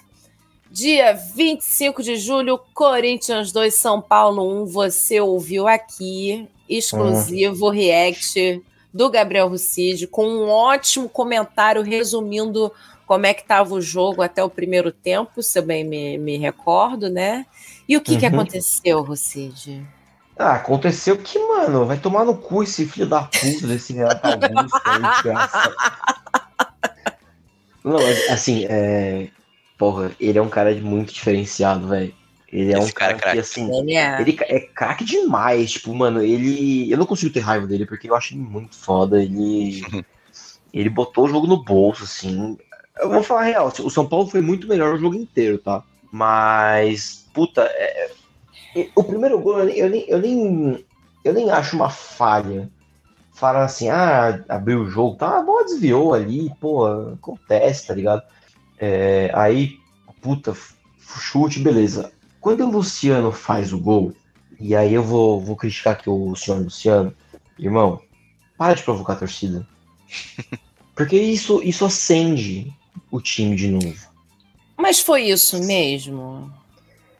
[0.71, 4.65] Dia 25 de julho, Corinthians 2, São Paulo 1.
[4.67, 8.61] Você ouviu aqui, exclusivo react
[8.93, 12.71] do Gabriel Rucide, com um ótimo comentário resumindo
[13.07, 16.37] como é que estava o jogo até o primeiro tempo, se eu bem me, me
[16.37, 17.45] recordo, né?
[17.87, 18.33] E o que, que Uhum.
[18.33, 19.83] aconteceu, Rucide?
[20.37, 24.79] Ah, aconteceu que, mano, vai tomar no cu esse filho da puta desse Renato Augusto
[24.85, 25.01] aí.
[27.83, 29.29] Não, mas, assim, é.
[29.79, 32.13] Porra, ele é um cara muito diferenciado, velho.
[32.51, 33.39] Ele é Esse um cara cara, é que, craque.
[33.39, 33.71] assim.
[33.71, 34.21] Ele é.
[34.21, 36.91] Ele é craque demais, tipo, mano, ele.
[36.91, 39.23] Eu não consigo ter raiva dele porque eu acho ele muito foda.
[39.23, 39.81] Ele.
[40.73, 42.57] ele botou o jogo no bolso, assim.
[42.99, 45.81] Eu vou falar a real, o São Paulo foi muito melhor o jogo inteiro, tá?
[46.11, 48.11] Mas, puta, é-
[48.75, 50.85] é- o primeiro gol eu nem, eu nem, eu nem,
[51.23, 52.69] eu nem acho uma falha.
[53.31, 55.39] Falar assim, ah, abriu o jogo, tá?
[55.39, 58.21] A bola desviou ali, pô, acontece, tá ligado?
[58.79, 59.77] É, aí,
[60.21, 60.55] puta,
[61.19, 62.11] chute, beleza.
[62.39, 64.13] Quando o Luciano faz o gol,
[64.59, 67.13] e aí eu vou, vou criticar aqui o senhor Luciano,
[67.57, 68.01] irmão,
[68.57, 69.67] para de provocar a torcida.
[70.95, 72.73] Porque isso, isso acende
[73.11, 74.09] o time de novo.
[74.77, 76.51] Mas foi isso mesmo?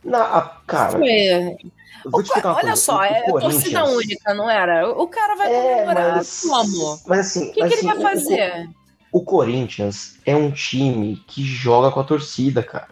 [0.03, 1.09] Na, a- cara, Foi.
[2.05, 2.75] eu vou te explicar uma Olha coisa.
[2.77, 4.89] só, é torcida única, não era?
[4.89, 6.99] O cara vai É, comemorar, mas, como?
[7.05, 8.69] mas assim, O que, mas que ele assim, vai o- o- fazer?
[9.11, 12.89] O Corinthians é um time que joga com a torcida, cara.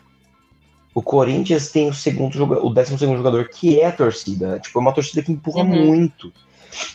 [0.93, 4.59] O Corinthians tem o segundo jogador, o décimo segundo jogador, que é a torcida.
[4.59, 5.85] Tipo, é uma torcida que empurra Uhum.
[5.85, 6.33] muito.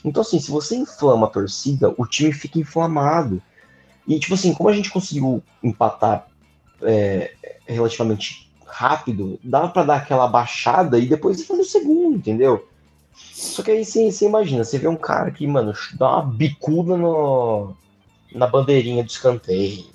[0.04, 3.40] Então, assim, se você inflama a torcida, o time fica inflamado.
[4.06, 6.26] E, tipo assim, como a gente conseguiu empatar
[6.82, 7.32] é,
[7.64, 12.68] relativamente rápido, dava pra dar aquela baixada e depois ir fazer o segundo, entendeu?
[13.14, 16.96] Só que aí você, você imagina, você vê um cara que, mano, dá uma bicuda
[16.96, 17.76] no,
[18.34, 19.86] na bandeirinha do escanteio.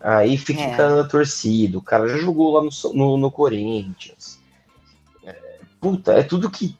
[0.00, 1.04] Aí fica É.
[1.04, 1.78] torcida.
[1.78, 4.38] O cara já jogou lá no, no, no Corinthians.
[5.80, 6.76] puta, é tudo que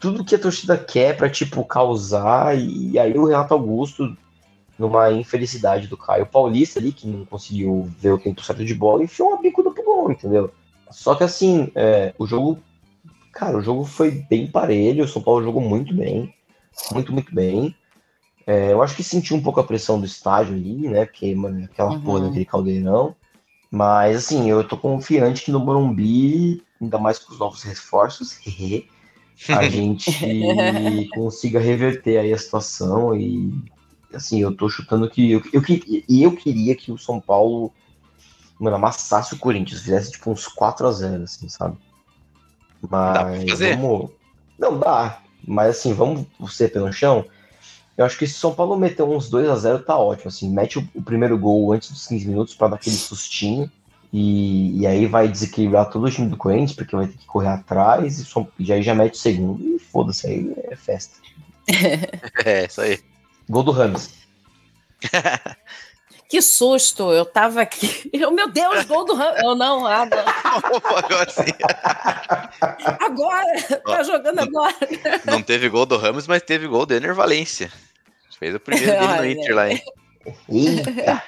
[0.00, 4.16] tudo que a torcida quer pra, tipo, causar, e aí o Renato Augusto,
[4.78, 9.04] numa infelicidade do Caio Paulista ali, que não conseguiu ver o tempo certo de bola,
[9.04, 10.50] enfiou uma bicuda pro gol, entendeu?
[10.90, 12.58] Só que assim, é, o jogo,
[13.30, 16.34] cara, o jogo foi bem parelho, o São Paulo jogou muito bem,
[16.92, 17.76] muito, muito bem.
[18.50, 21.64] É, eu acho que senti um pouco a pressão do estádio ali, né, porque, mano,
[21.66, 22.00] aquela Uhum.
[22.00, 23.14] porra daquele caldeirão,
[23.70, 28.40] mas assim, eu tô confiante que no Morumbi, ainda mais com os novos reforços,
[29.54, 33.54] a gente consiga reverter aí a situação e
[34.12, 35.62] assim, eu tô chutando que eu, eu,
[36.08, 37.72] e eu queria que o São Paulo
[38.58, 41.76] mano, amassasse o Corinthians, fizesse tipo uns 4 a 0 assim, sabe?
[42.90, 43.76] Mas Dá pra fazer?
[43.76, 44.10] vamos
[44.58, 47.24] Não dá, mas assim, vamos ser pé no chão.
[48.00, 50.48] Eu acho que se o São Paulo meter uns 2 a 0 tá ótimo, assim,
[50.48, 53.70] mete o, o primeiro gol antes dos 15 minutos pra dar aquele sustinho.
[54.10, 57.48] E, e aí vai desequilibrar todo o time do Corinthians, porque vai ter que correr
[57.48, 58.26] atrás, e,
[58.58, 61.14] e aí já mete o segundo, e foda-se, aí é festa.
[62.42, 62.98] É, isso aí.
[63.50, 64.14] Gol do Rams.
[66.26, 67.12] Que susto!
[67.12, 68.08] Eu tava aqui.
[68.12, 69.34] Eu, meu Deus, gol do Ram.
[69.42, 70.18] Eu não, ah, não.
[70.96, 71.52] Agora sim.
[73.00, 73.80] Agora!
[73.84, 74.76] Tá jogando agora.
[75.24, 77.68] Não teve gol do Ramos, mas teve gol do Ener Valência.
[78.40, 79.26] Fez o primeiro dele no.
[79.26, 79.80] Inter lá, hein?
[80.48, 81.22] Eita!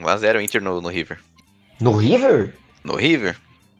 [0.00, 1.18] 1x0 Inter no, no River.
[1.80, 2.54] No River?
[2.82, 3.36] No River?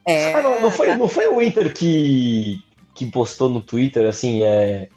[0.07, 2.61] É, Ah, não, não, foi, não foi o Inter que,
[2.95, 4.89] que postou no Twitter assim, é.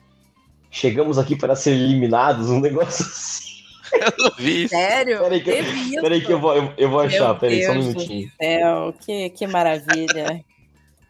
[0.69, 3.47] Chegamos aqui para ser eliminados, um negócio assim.
[3.93, 5.19] Eu não vi sério?
[5.19, 7.75] Peraí que, eu, peraí que eu vou, eu, eu vou achar, Meu peraí, só um
[7.75, 8.31] Deus do minutinho.
[8.41, 10.43] céu, que, que maravilha.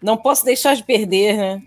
[0.02, 1.62] Não posso deixar de perder, né?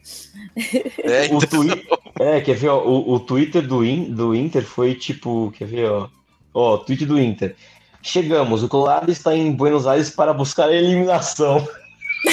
[1.03, 1.87] É, O então, twi-
[2.20, 5.91] é, quer ver, ó, o, o Twitter do, In- do Inter foi tipo, quer ver,
[5.91, 6.09] ó.
[6.55, 7.55] Ó, tweet do Inter.
[8.03, 11.66] Chegamos, o Colorado está em Buenos Aires para buscar a eliminação.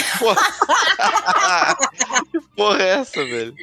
[2.32, 3.54] que porra é essa, velho?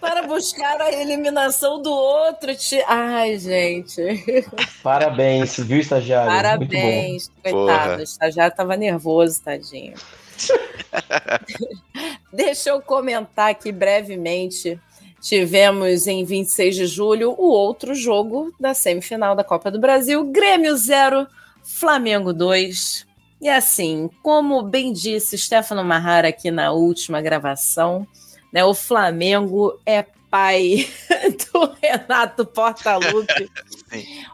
[0.00, 2.82] Para buscar a eliminação do outro time.
[2.86, 4.44] Ai, gente.
[4.82, 6.30] Parabéns, viu, estagiário?
[6.58, 6.80] Muito bom.
[6.80, 7.30] Parabéns.
[7.42, 7.96] Coitado, Porra.
[7.98, 9.94] o estagiário tava nervoso, tadinho.
[12.32, 14.78] Deixa eu comentar aqui brevemente.
[15.20, 20.76] Tivemos em 26 de julho o outro jogo da semifinal da Copa do Brasil: Grêmio
[20.76, 21.26] 0,
[21.64, 23.06] Flamengo 2.
[23.40, 28.06] E assim, como bem disse Stefano Marrara aqui na última gravação,
[28.52, 30.88] né, o Flamengo é pai
[31.52, 33.50] do Renato Portaluppi.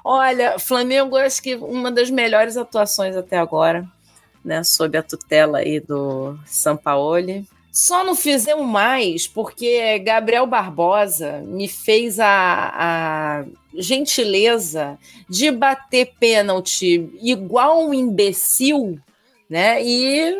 [0.04, 3.86] Olha, Flamengo, acho que uma das melhores atuações até agora,
[4.44, 7.46] né, sob a tutela aí do Sampaoli.
[7.70, 13.44] Só não fizemos mais porque Gabriel Barbosa me fez a, a
[13.74, 19.00] gentileza de bater pênalti igual um imbecil,
[19.48, 19.82] né?
[19.82, 20.36] E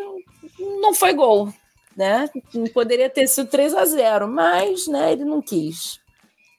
[0.59, 1.51] não foi gol,
[1.95, 2.29] né?
[2.73, 5.99] Poderia ter sido 3 a 0, mas, né, ele não quis.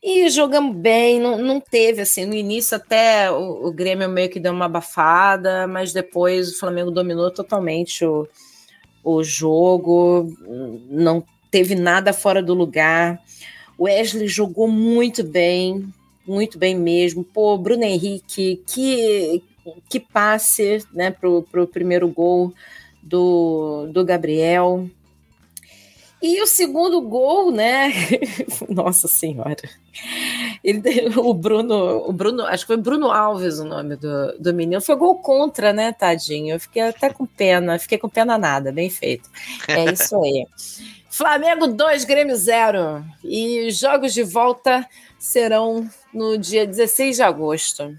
[0.03, 4.39] E jogamos bem, não, não teve, assim, no início até o, o Grêmio meio que
[4.39, 8.29] deu uma abafada, mas depois o Flamengo dominou totalmente o,
[9.03, 10.31] o jogo,
[10.91, 13.19] não teve nada fora do lugar.
[13.79, 15.89] O Wesley jogou muito bem,
[16.27, 17.25] muito bem mesmo.
[17.25, 19.43] Pô, Bruno Henrique, que,
[19.89, 22.53] que passe né, pro, pro primeiro gol
[23.03, 24.87] do, do Gabriel.
[26.27, 27.93] E o segundo gol, né?
[28.67, 29.57] Nossa Senhora.
[30.65, 30.83] Ele,
[31.19, 34.81] o Bruno, o Bruno, acho que foi Bruno Alves o nome do, do menino.
[34.81, 36.55] Foi gol contra, né, tadinho?
[36.55, 39.29] Eu fiquei até com pena, fiquei com pena nada, bem feito.
[39.69, 40.47] É isso aí.
[41.11, 43.05] Flamengo 2, Grêmio 0.
[43.23, 47.95] E jogos de volta serão no dia 16 de agosto.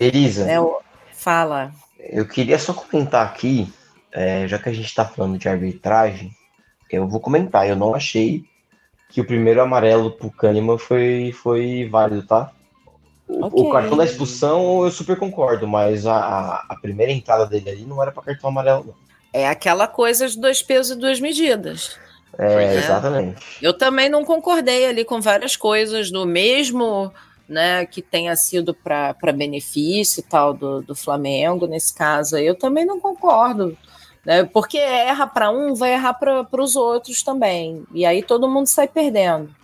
[0.00, 0.60] Elisa?
[0.62, 0.80] O-
[1.12, 1.72] Fala.
[1.98, 3.66] eu queria só comentar aqui,
[4.12, 6.30] é, já que a gente está falando de arbitragem,
[6.94, 7.68] eu vou comentar.
[7.68, 8.44] Eu não achei
[9.10, 12.50] que o primeiro amarelo pro Kahneman foi, foi válido, tá?
[13.28, 13.60] O, Ok.
[13.62, 16.16] o cartão da expulsão eu super concordo, mas a,
[16.68, 18.94] a- primeira entrada dele ali não era para cartão amarelo, não.
[19.32, 21.98] É aquela coisa de dois pesos e duas medidas.
[22.38, 22.78] É, Pois é.
[22.78, 23.44] exatamente.
[23.62, 27.12] Eu também não concordei ali com várias coisas, do mesmo
[27.48, 32.54] né, que tenha sido para benefício e tal do, do Flamengo, nesse caso aí, eu
[32.54, 33.76] também não concordo.
[34.24, 37.84] Né, porque erra para um, vai errar para os outros também.
[37.92, 39.54] E aí todo mundo sai perdendo.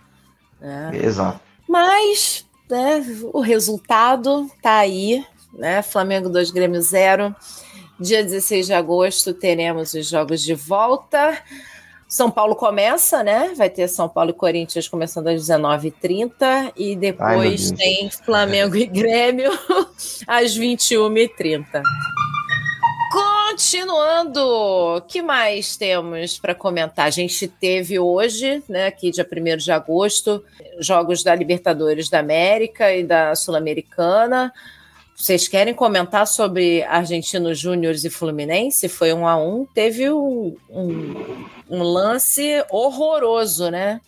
[0.59, 0.91] né?
[0.93, 1.39] Exato.
[1.67, 3.03] Mas né,
[3.33, 5.81] o resultado tá aí, né?
[5.81, 7.35] Flamengo 2, Grêmio 0.
[7.99, 11.37] Dia 16 de agosto teremos os jogos de volta.
[12.07, 13.53] São Paulo começa, né?
[13.55, 17.79] Vai ter São Paulo e Corinthians começando às 19h30 e Ai, depois Deus.
[17.79, 19.51] tem Flamengo e Grêmio
[20.27, 21.81] às 21h30.
[23.61, 27.05] Continuando que mais temos para comentar?
[27.05, 30.43] A gente teve hoje, né, aqui dia 1 de agosto,
[30.79, 34.51] jogos da Libertadores da América e da Sul-Americana.
[35.15, 38.89] Vocês querem comentar sobre Argentinos Júniors e Fluminense?
[38.89, 39.63] Foi um a um.
[39.63, 44.01] Teve um, um, um lance horroroso, né?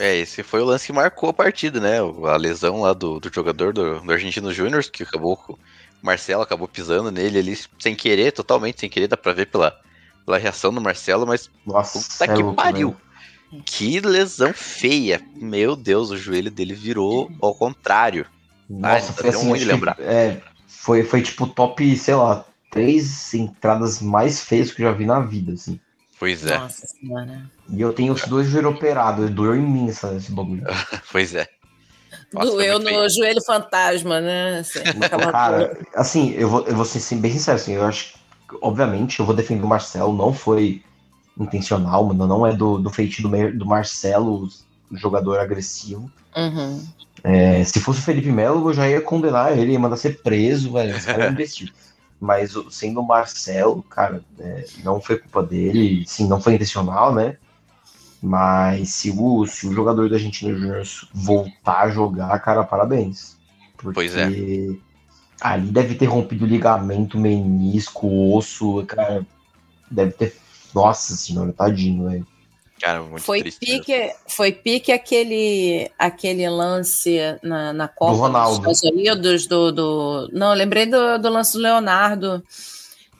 [0.00, 1.98] É, esse foi o lance que marcou a partida, né?
[2.26, 5.58] A lesão lá do, do jogador do, do Argentino Júnior, que acabou.
[6.04, 9.74] Marcelo acabou pisando nele ali sem querer, totalmente sem querer, dá pra ver pela,
[10.26, 11.50] pela reação do Marcelo, mas.
[11.66, 12.88] Nossa, puta que é louco, pariu!
[13.50, 13.62] velho.
[13.64, 15.22] Que lesão feia!
[15.34, 18.26] Meu Deus, o joelho dele virou ao contrário.
[18.68, 19.96] Nossa, Ah, foi assim, ruim de que, lembrar.
[20.00, 25.06] é, foi, foi tipo top, sei lá, três entradas mais feias que eu já vi
[25.06, 25.80] na vida, assim.
[26.18, 27.50] Pois é, Nossa senhora.
[27.68, 30.64] E eu tenho os dois joelhos operados, doeu em mim essa- esse bagulho.
[31.10, 31.48] pois é.
[32.34, 33.10] Doeu no feio.
[33.10, 34.58] joelho fantasma, né?
[34.58, 34.80] Assim.
[35.32, 38.14] Cara, assim, eu vou, eu vou ser assim, bem sincero, assim, eu acho
[38.48, 40.82] que, obviamente, eu vou defender o Marcelo, não foi
[41.38, 44.48] intencional, mano, não é do, do feitio do, do Marcelo,
[44.90, 46.10] o jogador agressivo.
[46.36, 46.84] Uhum.
[47.22, 50.72] É, se fosse o Felipe Melo, eu já ia condenar ele, ia mandar ser preso,
[50.72, 51.36] velho, esse cara é um.
[52.20, 57.14] Mas o- sendo o Marcelo, cara, é, não foi culpa dele, sim, não foi intencional,
[57.14, 57.36] né?
[58.24, 63.36] Mas se o, se o jogador da Argentina Júnior voltar a jogar, cara, parabéns.
[63.76, 64.24] Porque Pois é.
[65.42, 69.26] ali deve ter rompido ligamento, menisco, osso, cara,
[69.90, 70.34] deve ter.
[70.74, 72.26] Nossa senhora, tadinho, velho.
[72.80, 73.60] Cara, muito Foi triste.
[73.60, 78.58] pique, foi pique aquele, aquele lance na, na Copa Do Ronaldo.
[78.62, 80.30] dos Estados Unidos, do, do.
[80.32, 82.42] Não, eu lembrei do, do lance do Leonardo,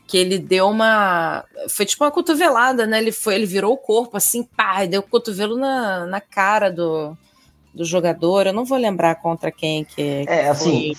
[0.07, 1.45] que ele deu uma.
[1.69, 2.99] Foi tipo uma cotovelada, né?
[2.99, 6.71] Ele, foi, ele virou o corpo assim, pá, e deu o cotovelo na, na cara
[6.71, 7.17] do,
[7.73, 8.47] do jogador.
[8.47, 10.25] Eu não vou lembrar contra quem que.
[10.29, 10.93] É, assim,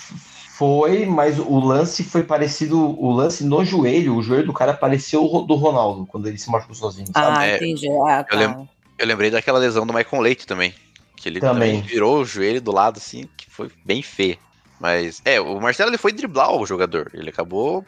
[0.57, 2.79] foi, mas o lance foi parecido.
[2.99, 6.49] O lance no joelho, o joelho do cara pareceu o do Ronaldo, quando ele se
[6.49, 7.37] machucou sozinho, sabe?
[7.37, 7.89] Ah, É, entendi.
[8.07, 8.35] Ah, tá.
[8.35, 10.73] eu lembro- Eu lembrei daquela lesão do Michael Leite também.
[11.17, 11.75] Que ele Também.
[11.75, 14.37] também, virou o joelho do lado, assim, que foi bem feio.
[14.79, 17.09] Mas, é, o Marcelo ele foi driblar o jogador.
[17.13, 17.83] Ele acabou.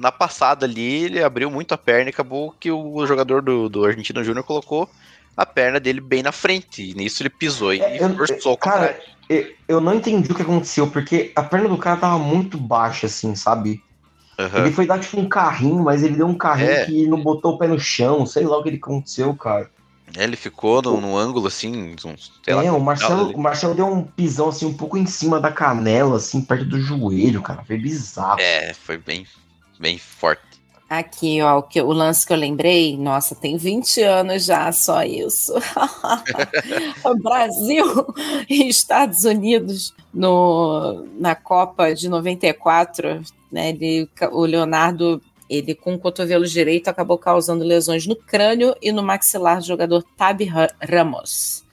[0.00, 3.84] Na passada ali, ele abriu muito a perna e acabou que o jogador do, do
[3.84, 4.88] Argentino Júnior colocou
[5.36, 6.82] a perna dele bem na frente.
[6.90, 8.98] E nisso ele pisou e É, eu- forçou cara,
[9.28, 13.06] eu, eu não entendi o que aconteceu, porque a perna do cara tava muito baixa,
[13.06, 13.80] assim, sabe?
[14.38, 14.58] Aham.
[14.58, 16.84] Ele foi dar tipo um carrinho, mas ele deu um carrinho É.
[16.86, 19.70] que não botou o pé no chão, sei lá o que ele aconteceu, cara.
[20.16, 21.94] É, Ele ficou num, num ângulo assim,
[22.44, 22.64] sei lá.
[22.64, 26.16] é, o Marcelo, o Marcelo deu um pisão assim, um pouco em cima da canela,
[26.16, 27.64] assim, perto do joelho, cara.
[27.64, 28.40] Foi bizarro.
[28.40, 29.24] É, foi bem,
[29.80, 30.42] bem forte.
[30.88, 35.04] Aqui, ó, o, que, o lance que eu lembrei, nossa, tem 20 anos já, só
[35.04, 35.54] isso.
[37.22, 37.86] Brasil
[38.48, 43.22] e Estados Unidos no, na Copa de 94,
[43.52, 43.68] né?
[43.70, 49.02] Ele, o Leonardo, ele com o cotovelo direito acabou causando lesões no crânio e no
[49.02, 51.64] maxilar do jogador Tabi Ra- Ramos.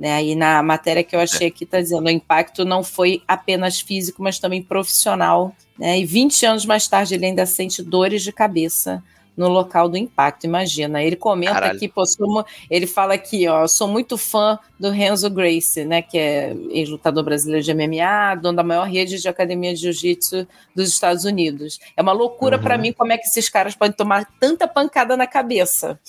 [0.00, 3.82] Né, aí na matéria que eu achei aqui está dizendo o impacto não foi apenas
[3.82, 5.54] físico, mas também profissional.
[5.78, 9.04] Né, e 20 anos mais tarde ele ainda sente dores de cabeça
[9.36, 10.44] no local do impacto.
[10.44, 11.02] Imagina.
[11.02, 11.76] Ele comenta Caralho.
[11.76, 16.16] aqui, pô, sou ele fala aqui, ó, sou muito fã do Renzo Gracie, né, que
[16.16, 21.26] é ex-lutador brasileiro de MMA, dono da maior rede de academia de jiu-jitsu dos Estados
[21.26, 21.78] Unidos.
[21.94, 22.62] É uma loucura Uhum.
[22.62, 26.00] para mim como é que esses caras podem tomar tanta pancada na cabeça.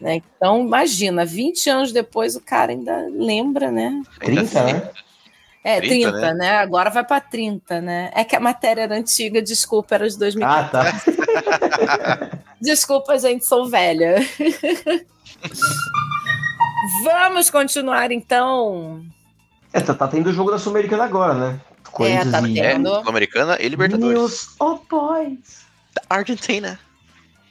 [0.00, 0.22] Né?
[0.36, 4.02] Então, imagina, 20 anos depois o cara ainda lembra, né?
[4.20, 4.90] Ainda 30, assim, né?
[5.64, 6.56] É, 30, 30, né?
[6.58, 8.10] Agora vai para 30, né?
[8.14, 10.50] É que a matéria era antiga, desculpa, era de 2014.
[10.50, 12.38] Ah, tá.
[12.60, 14.16] Desculpa, gente, sou velha.
[17.02, 19.04] Vamos continuar, então.
[19.72, 21.60] É, tá, tá tendo o jogo da Sul-Americana agora, né?
[21.90, 22.88] Corinthians tá e É, tendo.
[23.00, 24.18] Sul-Americana e Libertadores.
[24.18, 25.64] News oh boys.
[25.94, 26.78] Da Argentina.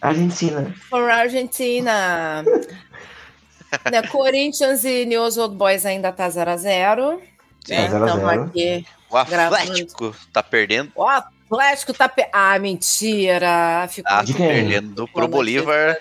[0.08, 0.74] Argentina.
[0.90, 2.44] For Argentina.
[3.92, 7.20] né, Corinthians e News Old Boys ainda tá 0x0.
[7.66, 7.74] Sim.
[7.74, 7.90] Né?
[7.90, 8.18] 0 a 0.
[8.18, 8.86] Estamos aqui.
[9.10, 10.92] O Atlético tá perdendo.
[10.96, 12.10] O Atlético tá.
[12.10, 12.28] Pe...
[12.34, 13.88] Ah, mentira.
[13.90, 14.48] Ficou Tá De quem?
[14.48, 15.98] perdendo pro Bolívar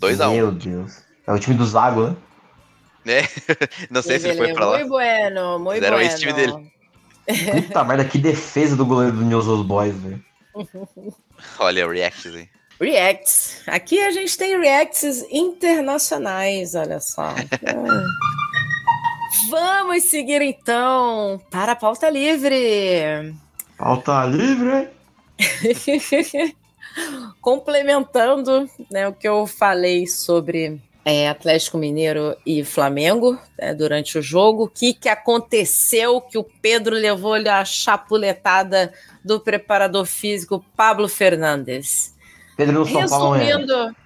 [0.00, 0.34] 2x1.
[0.34, 1.02] Meu Deus.
[1.26, 2.16] É o time do Zago, né?
[3.04, 3.22] né?
[3.90, 4.78] Não sei se ele foi pra lá.
[4.78, 6.10] Muito bueno, muito Fizeram bueno.
[6.10, 6.52] esse time dele.
[7.62, 10.22] Puta merda, que defesa do goleiro do News Old Boys, velho.
[11.58, 12.48] Olha o react aí.
[12.80, 13.62] Reacts.
[13.66, 17.34] Aqui a gente tem reacts internacionais, olha só.
[19.50, 23.34] Vamos seguir então para a pauta livre.
[23.76, 24.88] Pauta livre.
[27.40, 34.22] Complementando né, o que eu falei sobre é, Atlético Mineiro e Flamengo né, durante o
[34.22, 38.92] jogo, o que, que aconteceu que o Pedro levou-lhe a chapuletada
[39.24, 42.13] do preparador físico Pablo Fernandes.
[42.56, 43.32] Pedro no São Paulo.
[43.32, 43.96] Resumindo,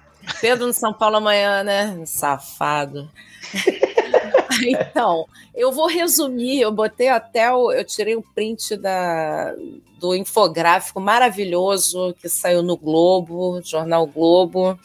[0.41, 2.03] Pedro no São Paulo amanhã, né?
[2.05, 3.09] Safado.
[4.65, 5.25] então,
[5.55, 6.61] eu vou resumir.
[6.61, 7.71] Eu botei até o.
[7.71, 9.53] Eu tirei um print da,
[9.99, 14.79] do infográfico maravilhoso que saiu no Globo, Jornal Globo,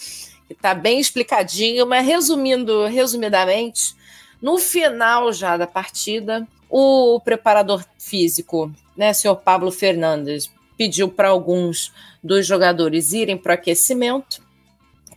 [0.47, 3.95] que está bem explicadinho, mas resumindo, resumidamente,
[4.43, 11.93] no final já da partida, o preparador físico, né, senhor Pablo Fernandes, pediu para alguns
[12.23, 14.43] dos jogadores irem para o aquecimento.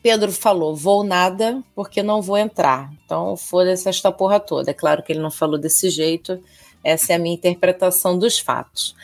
[0.02, 2.92] Pedro falou: vou nada, porque não vou entrar.
[3.04, 4.72] Então, foda-se esta porra toda.
[4.72, 6.42] É claro que ele não falou desse jeito,
[6.84, 8.96] essa é a minha interpretação dos fatos.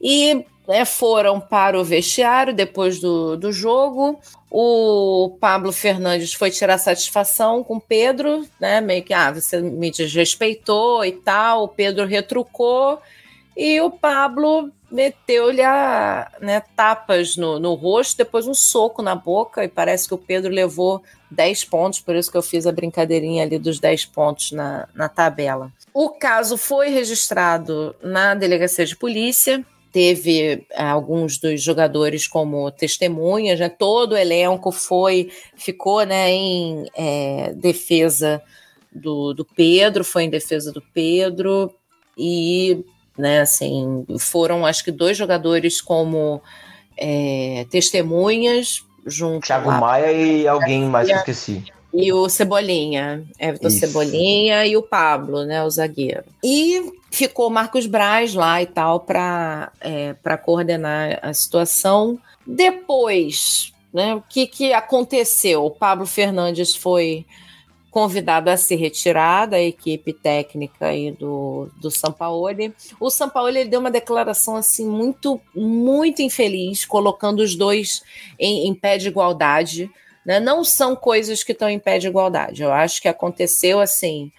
[0.00, 4.20] E né, foram para o vestiário depois do, do jogo.
[4.50, 8.80] O Pablo Fernandes foi tirar satisfação com Pedro, né?
[8.80, 11.64] Meio que, ah, você me desrespeitou e tal.
[11.64, 13.00] O Pedro retrucou
[13.56, 15.62] e o Pablo meteu-lhe
[16.40, 20.50] né, tapas no, no rosto, depois um soco na boca, e parece que o Pedro
[20.50, 24.88] levou 10 pontos, por isso que eu fiz a brincadeirinha ali dos 10 pontos na,
[24.94, 25.70] na tabela.
[25.92, 33.58] O caso foi registrado na delegacia de polícia, teve eh, alguns dos jogadores como testemunhas,
[33.58, 33.68] né?
[33.68, 38.42] todo o elenco foi, ficou né, em é, defesa
[38.92, 41.74] do, do Pedro, foi em defesa do Pedro,
[42.16, 42.84] e
[43.18, 43.40] né?
[43.40, 46.40] Assim, foram acho que dois jogadores como
[46.96, 49.46] é, testemunhas junto.
[49.46, 51.64] Thiago Maia e alguém mais que eu esqueci.
[51.92, 53.80] E o Cebolinha, Everton Isso.
[53.80, 56.24] Cebolinha e o Pablo, né, o zagueiro.
[56.44, 60.14] E ficou Marcos Braz lá e tal para é,
[60.44, 62.18] coordenar a situação.
[62.46, 65.64] Depois, né, o que, que aconteceu?
[65.64, 67.24] O Pablo Fernandes foi
[67.90, 72.74] convidado a se retirar da equipe técnica aí do, do Sampaoli.
[73.00, 78.02] O Sampaoli ele deu uma declaração assim muito, muito infeliz, colocando os dois
[78.38, 79.90] em, em pé de igualdade.
[80.24, 80.38] Né?
[80.38, 82.62] Não são coisas que estão em pé de igualdade.
[82.62, 84.30] Eu acho que aconteceu assim.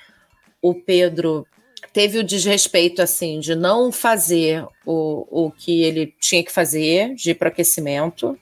[0.61, 1.47] O Pedro
[1.91, 7.31] teve o desrespeito assim de não fazer o, o que ele tinha que fazer de
[7.31, 8.37] ir para aquecimento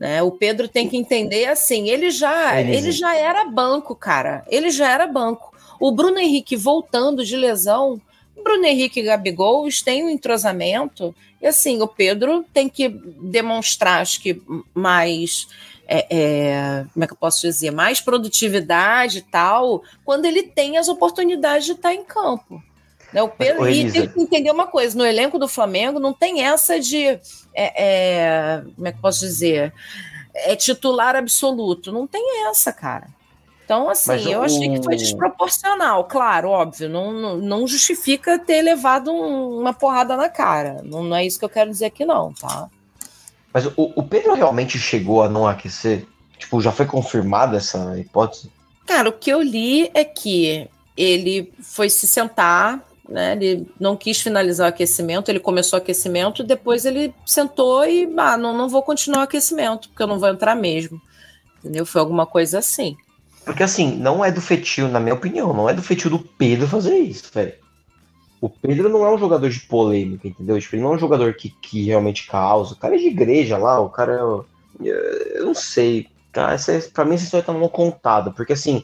[0.00, 0.22] né?
[0.22, 4.42] O Pedro tem que entender assim, ele já, ele já era banco, cara.
[4.48, 5.54] Ele já era banco.
[5.78, 8.00] O Bruno Henrique voltando de lesão,
[8.42, 11.14] Bruno Henrique e Gabigol têm um entrosamento.
[11.38, 14.40] E assim, o Pedro tem que demonstrar, acho que
[14.72, 15.46] mais.
[15.86, 17.70] É, é, como é que eu posso dizer?
[17.70, 22.62] Mais produtividade e tal, quando ele tem as oportunidades de estar em campo.
[23.12, 23.22] Né?
[23.22, 26.78] O Pedro e tem que entender uma coisa: no elenco do Flamengo não tem essa
[26.78, 27.06] de.
[27.06, 27.18] É,
[27.54, 29.72] é, como é que eu posso dizer?
[30.34, 31.90] É titular absoluto.
[31.90, 33.08] Não tem essa, cara.
[33.70, 34.42] Então, assim, Mas eu o...
[34.42, 36.88] achei que foi desproporcional, claro, óbvio.
[36.88, 40.82] Não, não, não justifica ter levado um, uma porrada na cara.
[40.82, 42.68] Não, não, é isso que eu quero dizer aqui, não, tá?
[43.52, 46.04] Mas o, o Pedro realmente chegou a não aquecer?
[46.36, 48.50] Tipo, já foi confirmada essa hipótese?
[48.86, 53.32] Cara, o que eu li é que ele foi se sentar né?
[53.32, 58.36] Ele não quis finalizar o aquecimento, ele começou o aquecimento, depois ele sentou e, ah,
[58.36, 61.00] não, não vou continuar o aquecimento, porque eu não vou entrar mesmo.
[61.58, 61.84] Entendeu?
[61.84, 62.96] Foi alguma coisa assim.
[63.44, 66.68] Porque assim, não é do fetil, na minha opinião, não é do fetil do Pedro
[66.68, 67.54] fazer isso, velho.
[68.40, 70.58] O Pedro não é um jogador de polêmica, entendeu?
[70.58, 72.72] Tipo, ele não é um jogador que, que realmente causa.
[72.72, 74.88] O cara é de igreja lá, o cara é.
[75.34, 76.06] Eu não sei.
[76.32, 76.52] Tá?
[76.52, 78.30] Essa, pra mim, essa história tá mal contada.
[78.30, 78.82] Porque assim,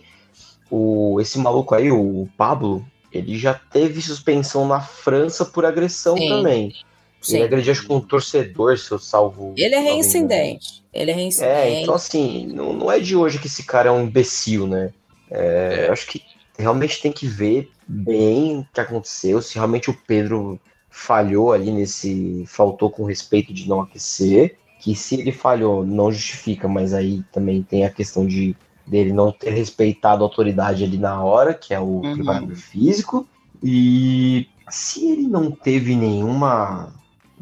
[0.70, 2.84] o, esse maluco aí, o Pablo,
[3.16, 6.28] ele já teve suspensão na França por agressão Sim.
[6.28, 6.74] também.
[7.20, 7.36] Sim.
[7.36, 9.54] Ele agrediu acho, com um torcedor, se eu salvo.
[9.56, 10.84] Ele é reincidente.
[10.92, 11.52] Ele é reincidente.
[11.52, 14.92] É, então assim, não, não é de hoje que esse cara é um imbecil, né?
[15.30, 16.22] É, eu acho que
[16.58, 22.44] realmente tem que ver bem o que aconteceu, se realmente o Pedro falhou ali nesse.
[22.46, 24.56] faltou com respeito de não aquecer.
[24.78, 28.54] Que se ele falhou, não justifica, mas aí também tem a questão de
[28.86, 32.14] dele não ter respeitado a autoridade ali na hora, que é o uhum.
[32.14, 33.26] preparador físico.
[33.62, 36.92] E se ele não teve nenhuma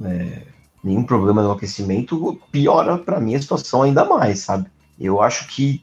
[0.03, 0.43] é,
[0.83, 4.67] nenhum problema no aquecimento, piora para mim a situação ainda mais, sabe?
[5.01, 5.83] Eu acho que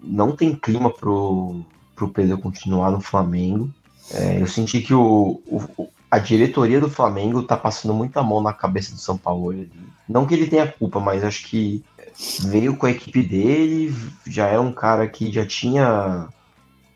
[0.00, 1.64] não tem clima pro,
[1.94, 3.70] pro Pedro continuar no Flamengo.
[4.12, 8.52] É, eu senti que o, o, a diretoria do Flamengo tá passando muita mão na
[8.52, 9.66] cabeça do São Paulo.
[10.08, 11.84] Não que ele tenha culpa, mas acho que
[12.44, 13.94] veio com a equipe dele,
[14.26, 16.28] já é um cara que já tinha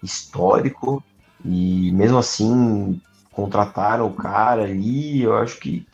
[0.03, 1.03] histórico
[1.45, 3.01] e mesmo assim
[3.31, 5.87] contrataram o cara ali, eu acho que,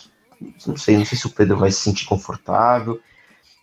[0.67, 3.01] não sei, não sei se o Pedro vai se sentir confortável.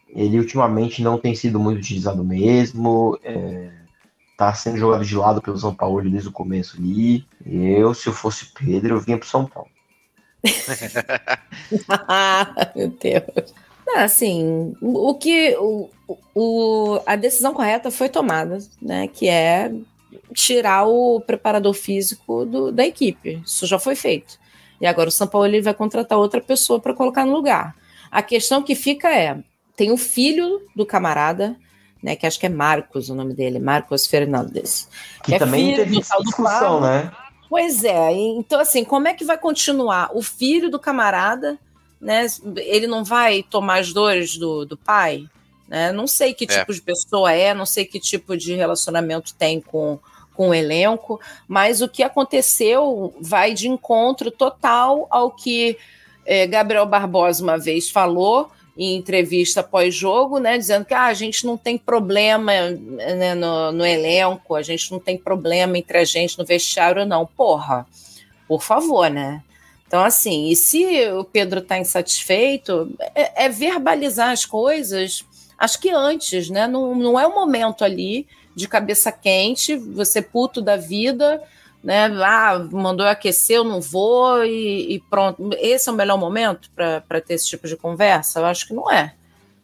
[0.10, 3.72] Ele ultimamente não tem sido muito utilizado mesmo, é,
[4.38, 7.26] tá sendo jogado de lado pelo São Paulo desde o começo ali.
[7.45, 9.70] Eu, se eu fosse Pedro, eu vinha pro São Paulo.
[12.76, 13.53] Meu Deus.
[13.86, 15.90] Não, assim, o que o,
[16.34, 19.08] o, a decisão correta foi tomada, né?
[19.08, 19.72] Que é
[20.34, 23.42] tirar o preparador físico do, da equipe.
[23.46, 24.40] Isso já foi feito.
[24.82, 27.76] E agora o São Paulo ele vai contratar outra pessoa para colocar no lugar.
[28.12, 29.38] A questão que fica é:
[29.76, 31.56] tem o filho do camarada,
[32.02, 32.16] né?
[32.16, 34.90] Que acho que é Marcos o nome dele, Marcos Fernandes.
[35.24, 37.12] Que, é também teve discussão, né?
[37.48, 40.10] Pois é, então assim, como é que vai continuar?
[40.14, 41.60] O filho do camarada,
[42.06, 42.28] né?
[42.58, 45.26] Ele não vai tomar as dores do, do pai?
[45.68, 45.91] Né?
[45.91, 46.60] Não sei que É.
[46.60, 49.97] tipo de pessoa é, não sei que tipo de relacionamento tem com,
[50.36, 55.78] com o elenco, mas o que aconteceu vai de encontro total ao que
[56.24, 61.45] eh, Gabriel Barbosa uma vez falou em entrevista pós-jogo, né, dizendo que ah, a gente
[61.45, 66.38] não tem problema né, no, no elenco, a gente não tem problema entre a gente
[66.38, 67.26] no vestiário, não.
[67.26, 67.88] Porra,
[68.47, 69.41] por favor, né?
[69.88, 75.24] Então, assim, e se o Pedro está insatisfeito, é, é verbalizar as coisas,
[75.58, 76.68] acho que antes, né?
[76.68, 81.42] Não, não é o momento ali de cabeça quente, você puto da vida,
[81.84, 82.06] né?
[82.24, 85.52] Ah, mandou eu aquecer, eu não vou e, e pronto.
[85.60, 88.40] Esse é o melhor momento para ter esse tipo de conversa?
[88.40, 89.14] Eu acho que não é,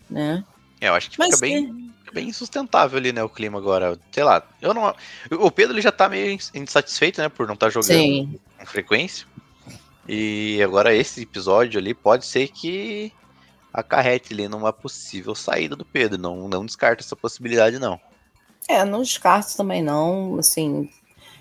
[0.10, 0.44] né?
[0.80, 3.98] É, eu acho que Mas fica bem, fica bem insustentável ali, né, o clima agora.
[4.12, 4.94] Sei lá, eu não.
[5.32, 8.40] O Pedro ele já tá meio insatisfeito, né, por não estar jogando Sim.
[8.60, 9.26] com frequência.
[10.14, 13.14] E agora esse episódio ali pode ser que
[13.74, 16.18] acarrete ali numa possível saída do Pedro.
[16.18, 17.98] Não, não descarta essa possibilidade, não.
[18.68, 20.90] É, não descarto também não, assim,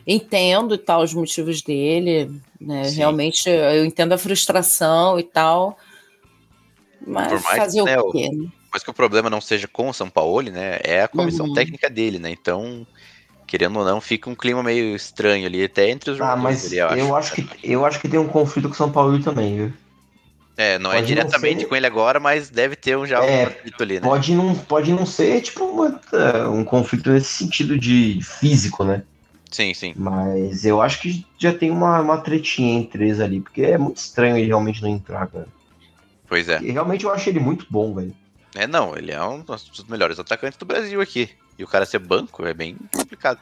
[0.06, 2.84] entendo e tal os motivos dele, né?
[2.84, 2.98] Sim.
[2.98, 5.76] Realmente eu entendo a frustração e tal,
[7.04, 8.28] mas fazer que, né, o quê?
[8.30, 8.48] né?
[8.72, 10.78] Mas que o problema não seja com o São Paulo, né?
[10.84, 11.54] É a comissão Uhum.
[11.54, 12.30] técnica dele, né?
[12.30, 12.86] Então,
[13.50, 16.72] querendo ou não, fica um clima meio estranho ali, até entre os Ah, jogadores mas
[16.72, 19.56] ali, eu acho que eu acho que tem um conflito com o São Paulo também,
[19.56, 19.72] viu?
[20.56, 23.22] É, não é Pode não diretamente ser- com ele agora, mas deve ter um já
[23.22, 24.06] É, um conflito ali, né?
[24.06, 29.02] Pode não, pode não ser tipo uma- é, um conflito nesse sentido de físico, né?
[29.50, 29.94] Sim, sim.
[29.96, 33.96] Mas eu acho que já tem uma, uma tretinha entre eles ali, porque é muito
[33.96, 35.48] estranho ele realmente não entrar, cara.
[36.28, 36.60] Pois é.
[36.62, 38.14] E realmente eu acho ele muito bom, velho.
[38.54, 41.30] É, não, ele é um dos melhores atacantes do Brasil aqui.
[41.60, 43.38] E o cara ser banco é bem complicado.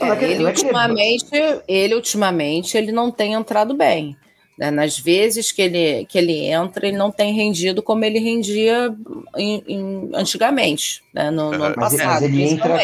[0.00, 1.30] É, ele, ultimamente,
[1.68, 4.16] ele ultimamente ele não tem entrado bem.
[4.58, 4.72] né?
[4.72, 8.92] Nas vezes que ele, que ele entra, ele não tem rendido como ele rendia
[9.36, 11.30] em- em- antigamente, né?
[11.30, 12.22] no, no ano Mas ele- passado.
[12.22, 12.78] mas ele entra-.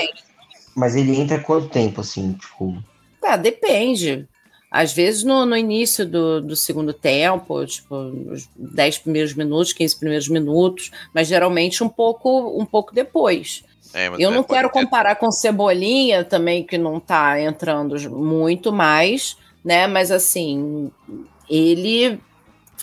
[0.76, 2.80] Mas ele entra quanto tempo, assim, tipo.
[3.24, 4.24] Ah, depende.
[4.70, 7.94] Às vezes no, no início do, do segundo tempo, tipo,
[8.30, 13.64] os 10 primeiros minutos, 15 primeiros minutos, mas geralmente um pouco, um pouco depois.
[13.94, 18.72] É, Eu é, não quero ter- comparar com Cebolinha também, que não tá entrando muito
[18.72, 19.86] mais, né?
[19.86, 20.90] Mas assim,
[21.48, 22.20] ele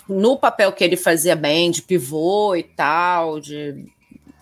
[0.08, 3.86] no papel que ele fazia bem, de pivô e tal, de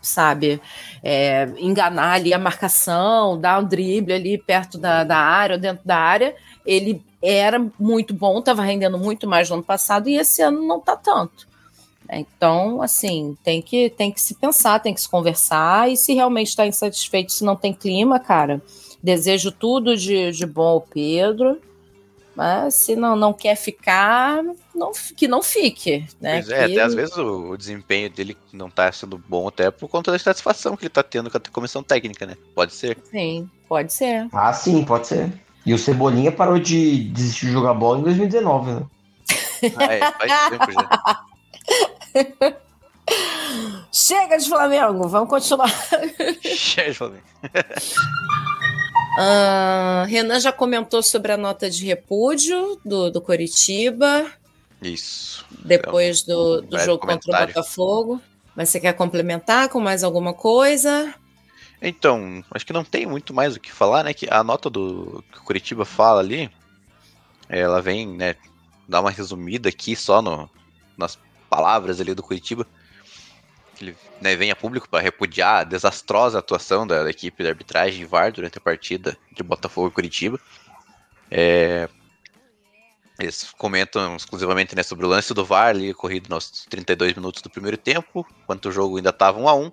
[0.01, 0.61] sabe,
[1.03, 5.87] é, enganar ali a marcação, dar um drible ali perto da, da área, ou dentro
[5.87, 10.41] da área, ele era muito bom, estava rendendo muito mais no ano passado e esse
[10.41, 11.47] ano não tá tanto.
[12.13, 16.49] Então, assim, tem que, tem que se pensar, tem que se conversar, e se realmente
[16.49, 18.61] está insatisfeito, se não tem clima, cara,
[19.03, 21.61] desejo tudo de, de bom ao Pedro,
[22.35, 24.43] mas se não, não quer ficar,
[24.75, 26.41] não, que não fique, né?
[26.41, 29.71] Pois é, Que- até às vezes o, o desempenho dele não tá sendo bom até
[29.71, 32.37] por conta da satisfação que ele tá tendo com a comissão técnica, né?
[32.55, 32.99] Pode ser.
[33.11, 34.27] Sim, pode ser.
[34.33, 35.33] Ah, sim, pode ser.
[35.67, 38.87] E o Cebolinha parou de desistir de jogar bola em 2019, né?
[39.77, 40.89] Ah, é, faz tempo já.
[43.93, 45.71] Chega de Flamengo, vamos continuar.
[46.43, 47.25] Chega, Flamengo.
[49.19, 54.31] Ah, Renan já comentou sobre a nota de repúdio do, do Coritiba,
[54.81, 55.45] Isso.
[55.65, 57.47] depois do, do breve jogo contra o.
[57.47, 58.23] Botafogo.
[58.55, 61.15] Mas você quer complementar com mais alguma coisa?
[61.83, 64.13] Então, acho que não tem muito mais o que falar, né?
[64.13, 66.51] Que a nota do que o Curitiba fala ali,
[67.49, 68.37] ela vem, né,
[68.89, 70.49] dar uma resumida aqui só no,
[70.97, 71.19] nas
[71.51, 72.67] palavras ali do Curitiba.
[73.75, 77.49] Que ele né, vem a público para repudiar a desastrosa atuação da, da equipe de
[77.49, 80.41] arbitragem VAR durante a partida de Botafogo e Curitiba.
[81.31, 81.89] É,
[83.19, 87.51] eles comentam exclusivamente né, sobre o lance do VAR ali, ocorrido nos 32 minutos do
[87.51, 89.73] primeiro tempo, enquanto o jogo ainda estava 1 a 1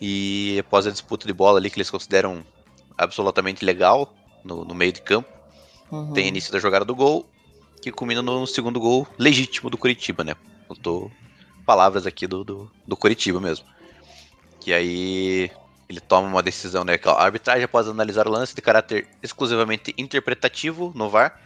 [0.00, 2.44] e após a disputa de bola ali que eles consideram
[2.96, 5.40] absolutamente legal no, no meio de campo,
[5.90, 6.12] Uhum.
[6.12, 7.28] tem início da jogada do gol,
[7.82, 10.36] que culmina no segundo gol legítimo do Curitiba, né?
[10.70, 11.10] Eu tô
[11.66, 13.66] palavras aqui do, do, do Curitiba mesmo.
[14.60, 15.50] Que aí
[15.88, 16.96] ele toma uma decisão, né?
[16.96, 21.40] que A arbitragem, após analisar o lance de caráter exclusivamente interpretativo no VAR,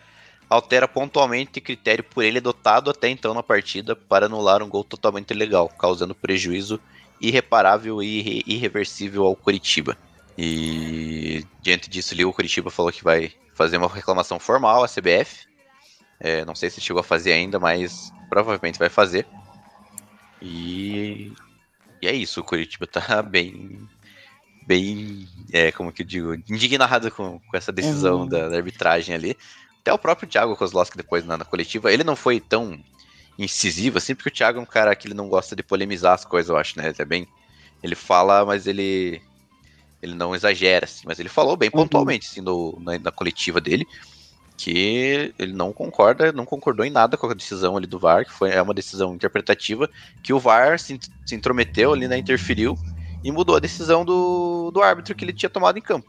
[0.49, 5.31] altera pontualmente critério por ele adotado até então na partida para anular um gol totalmente
[5.31, 6.79] ilegal, causando prejuízo
[7.21, 9.97] irreparável e irre irreversível ao Curitiba.
[10.37, 15.47] E diante disso o Curitiba falou que vai fazer uma reclamação formal à CBF.
[16.21, 19.27] É, não sei se chegou a fazer ainda, mas provavelmente vai fazer.
[20.41, 21.33] E,
[22.03, 23.89] e é isso, o Curitiba tá bem.
[24.67, 25.29] Bem.
[25.53, 26.35] É, como que eu digo?
[26.35, 28.29] Indignado com, com essa decisão Uhum.
[28.29, 29.37] da, da arbitragem ali.
[29.81, 32.79] Até o próprio Thiago Kozlowski depois na, na coletiva, ele não foi tão
[33.39, 36.25] incisivo assim, porque o Thiago é um cara que ele não gosta de polemizar as
[36.25, 36.89] coisas, eu acho, né?
[36.89, 37.29] Ele é bem.
[37.83, 39.21] Ele fala, mas ele.
[40.01, 43.87] Ele não exagera, assim, mas ele falou bem pontualmente, assim, no, na, na coletiva dele,
[44.57, 48.33] que ele não concorda, não concordou em nada com a decisão ali do VAR, que
[48.33, 49.89] foi, é uma decisão interpretativa,
[50.23, 52.77] que o VAR se, se intrometeu ali, né, interferiu,
[53.23, 56.09] e mudou a decisão do, do árbitro que ele tinha tomado em campo.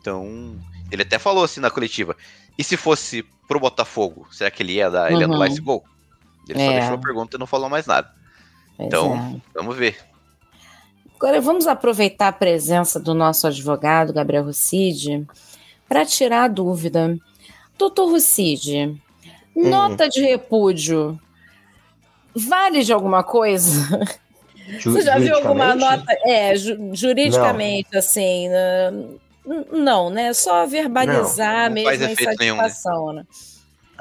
[0.00, 0.56] Então,
[0.90, 2.14] ele até falou assim na coletiva,
[2.58, 5.32] e se fosse pro Botafogo, será que ele ia, dar, ele ia Uhum.
[5.32, 5.84] anular esse gol?
[6.48, 6.74] Ele só É.
[6.80, 8.10] deixou a pergunta e não falou mais nada.
[8.76, 9.40] Pois Então, é.
[9.54, 9.96] vamos ver.
[11.16, 15.26] Agora vamos aproveitar a presença do nosso advogado, Gabriel Rucide,
[15.88, 17.16] para tirar a dúvida.
[17.78, 18.96] Doutor Rucide,
[19.54, 21.18] nota de repúdio
[22.34, 23.70] vale de alguma coisa?
[24.78, 26.04] Ju- Você já viu alguma nota?
[26.24, 28.48] É, ju- juridicamente, assim.
[28.48, 28.90] né?
[29.72, 30.32] Não, né?
[30.32, 32.62] Só verbalizar Não, não faz mesmo a efeito nenhum, né?
[32.62, 33.24] insatisfação, né?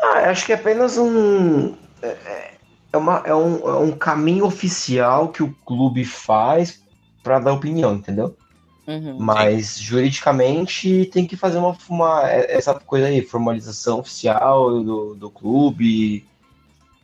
[0.02, 1.76] Ah, acho que é apenas um.
[2.02, 2.54] É, é-
[2.94, 6.80] é uma, é, um, é um caminho oficial que o clube faz
[7.24, 8.38] para dar opinião, entendeu?
[8.86, 9.18] Uhum.
[9.18, 16.26] Mas juridicamente tem que fazer uma, uma essa coisa aí, formalização oficial do, do clube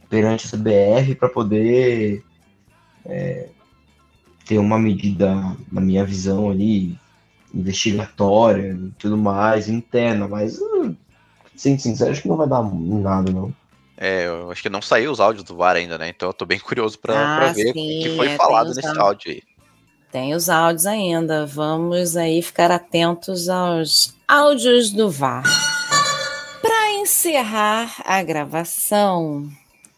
[0.09, 2.23] perante a CBF para poder
[3.05, 3.47] é,
[4.45, 6.97] ter uma medida, na minha visão ali,
[7.53, 10.59] investigatória e tudo mais, interna, mas
[11.55, 13.53] sendo sincero, acho que não vai dar nada, não.
[13.97, 16.07] É, eu acho que não saiu os áudios do VAR ainda, né?
[16.07, 18.97] Então eu tô bem curioso pra, Ah, ver o sim, que foi é, falado nesse
[18.97, 19.43] áudio aí.
[20.11, 21.45] Tem os áudios ainda.
[21.45, 25.43] Vamos aí ficar atentos aos áudios do VAR.
[26.61, 29.47] Para encerrar a gravação,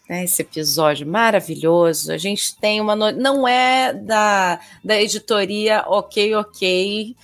[0.09, 2.95] né, esse episódio maravilhoso, a gente tem uma.
[2.95, 7.15] no- Não é da, da editoria Ok, Ok.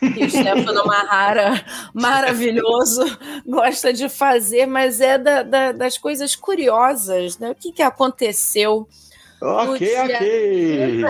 [0.00, 1.64] Que o Stefano Marrara,
[1.94, 3.04] maravilhoso,
[3.46, 7.50] gosta de fazer, mas é da- da- das coisas curiosas, né?
[7.50, 8.88] O que, que aconteceu
[9.40, 11.02] Ok, ok.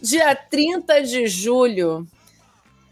[0.00, 2.06] Dia 30 de julho.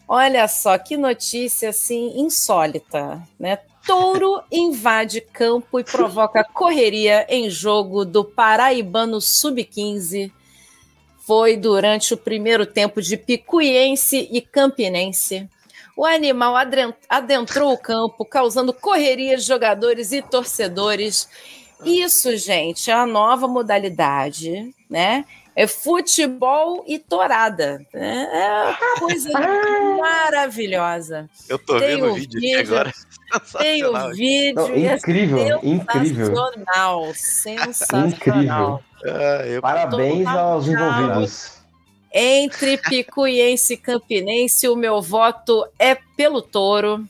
[0.09, 3.59] Olha só que notícia assim insólita, né?
[3.85, 10.31] Touro invade campo e provoca correria em jogo do Paraibano Sub-15.
[11.27, 15.49] Foi durante o primeiro tempo de Picuiense e Campinense.
[15.97, 16.55] O animal
[17.09, 21.29] adentrou o campo, causando correria de jogadores e torcedores.
[21.85, 25.25] Isso, gente, é a nova modalidade, né?
[25.57, 27.81] É futebol e torada.
[27.95, 28.29] né?
[28.31, 29.31] É uma coisa
[29.99, 31.29] maravilhosa.
[31.49, 32.93] Eu tô Tem vendo o o vídeo aqui vídeo, agora.
[33.59, 34.55] Tem o vídeo.
[34.55, 36.27] Não, é incrível, incrível.
[36.27, 38.09] Sensacional, sensacional.
[38.09, 38.81] Incrível.
[39.05, 41.57] Ah, eu- Parabéns aos envolvidos.
[42.13, 47.07] Entre Picuiense e Campinense, o meu voto é pelo touro.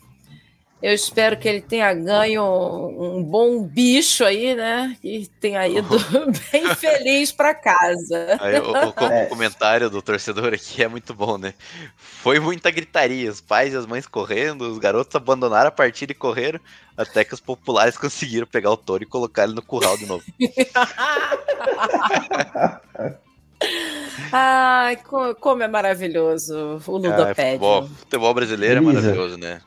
[0.86, 4.96] Eu espero que ele tenha ganho um bom bicho aí, né?
[5.02, 5.98] E tenha ido
[6.52, 8.36] bem feliz para casa.
[8.38, 9.26] Aí, o, o- o É.
[9.26, 11.54] comentário do torcedor aqui é muito bom, né?
[11.96, 16.14] Foi muita gritaria, os pais e as mães correndo, os garotos abandonaram a partida e
[16.14, 16.60] correram,
[16.96, 20.22] até que os populares conseguiram pegar o touro e colocar ele no curral de novo.
[24.32, 27.34] Ai, co- como é maravilhoso o Ah, Ludopédio.
[27.58, 29.60] futebol, futebol brasileiro é maravilhoso, né?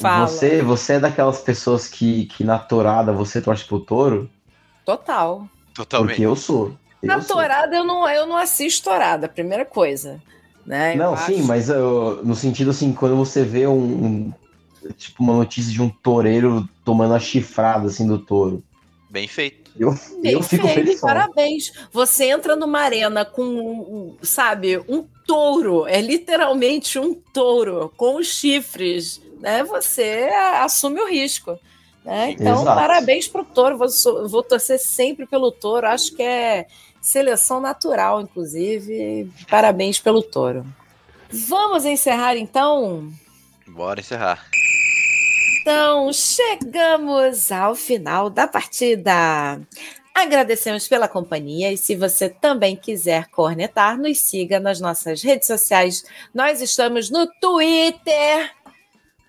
[0.00, 0.26] Fala.
[0.26, 4.28] Você, você é daquelas pessoas que, que na torada você torce pro touro?
[4.84, 5.46] Total.
[5.74, 6.08] Totalmente.
[6.10, 6.72] Porque eu sou.
[7.02, 7.36] Eu Na sou.
[7.36, 10.20] torada eu não, eu não assisto torada, primeira coisa.
[10.64, 10.94] Né?
[10.94, 14.32] Eu Não, acho- sim, mas eu- no sentido assim, quando você vê um, um-
[14.96, 18.62] tipo uma notícia de um toureiro tomando a chifrada assim do touro,
[19.10, 19.70] Bem feito.
[19.78, 21.00] eu, Bem eu fico feito, feliz.
[21.00, 21.72] Parabéns.
[21.92, 25.86] Você entra numa arena com, um, sabe, um touro.
[25.86, 29.20] É literalmente um touro com os chifres.
[29.42, 29.62] Né?
[29.64, 30.30] Você
[30.60, 31.58] assume o risco.
[32.04, 32.30] Né?
[32.30, 32.76] Então, Exato.
[32.80, 33.76] parabéns pro touro.
[33.76, 35.86] Vou, so- vou torcer sempre pelo touro.
[35.86, 36.66] Acho que é
[37.00, 39.30] seleção natural, inclusive.
[39.50, 40.64] Parabéns pelo touro.
[41.30, 43.10] Vamos encerrar então?
[43.66, 44.46] Bora encerrar.
[45.60, 49.60] Então, chegamos ao final da partida.
[50.14, 56.04] Agradecemos pela companhia e se você também quiser cornetar, nos siga nas nossas redes sociais.
[56.34, 58.50] Nós estamos no Twitter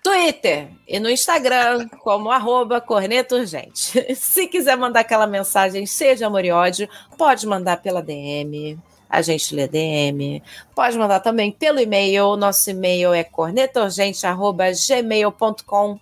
[0.04, 4.04] Twitter e no Instagram como arroba Corneta Urgente.
[4.14, 6.86] Se quiser mandar aquela mensagem de amor e ódio,
[7.16, 8.78] pode mandar pela DM.
[9.08, 10.42] A gente lê DM.
[10.74, 12.36] Pode mandar também pelo e-mail.
[12.36, 15.98] Nosso e-mail é cornetaurgente.gmail.com.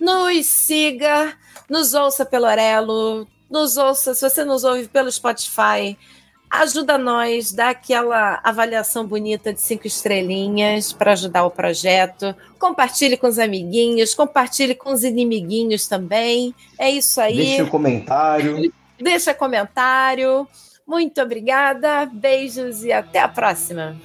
[0.00, 5.96] Nos siga, nos ouça pelo Orelo, nos ouça, se você nos ouve pelo Spotify,
[6.50, 12.34] ajuda nós, dá aquela avaliação bonita de cinco estrelinhas para ajudar o projeto.
[12.58, 16.54] Compartilhe com os amiguinhos, compartilhe com os inimiguinhos também.
[16.78, 17.36] É isso aí.
[17.36, 18.72] Deixa um comentário.
[18.98, 20.46] Deixa comentário.
[20.86, 23.96] Muito obrigada, beijos e até a próxima.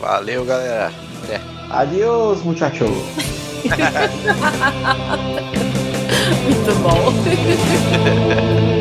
[0.00, 0.92] Valeu, galera.
[1.22, 1.40] Até.
[1.70, 2.84] Adiós, muchacho.
[6.44, 7.12] Muito bom.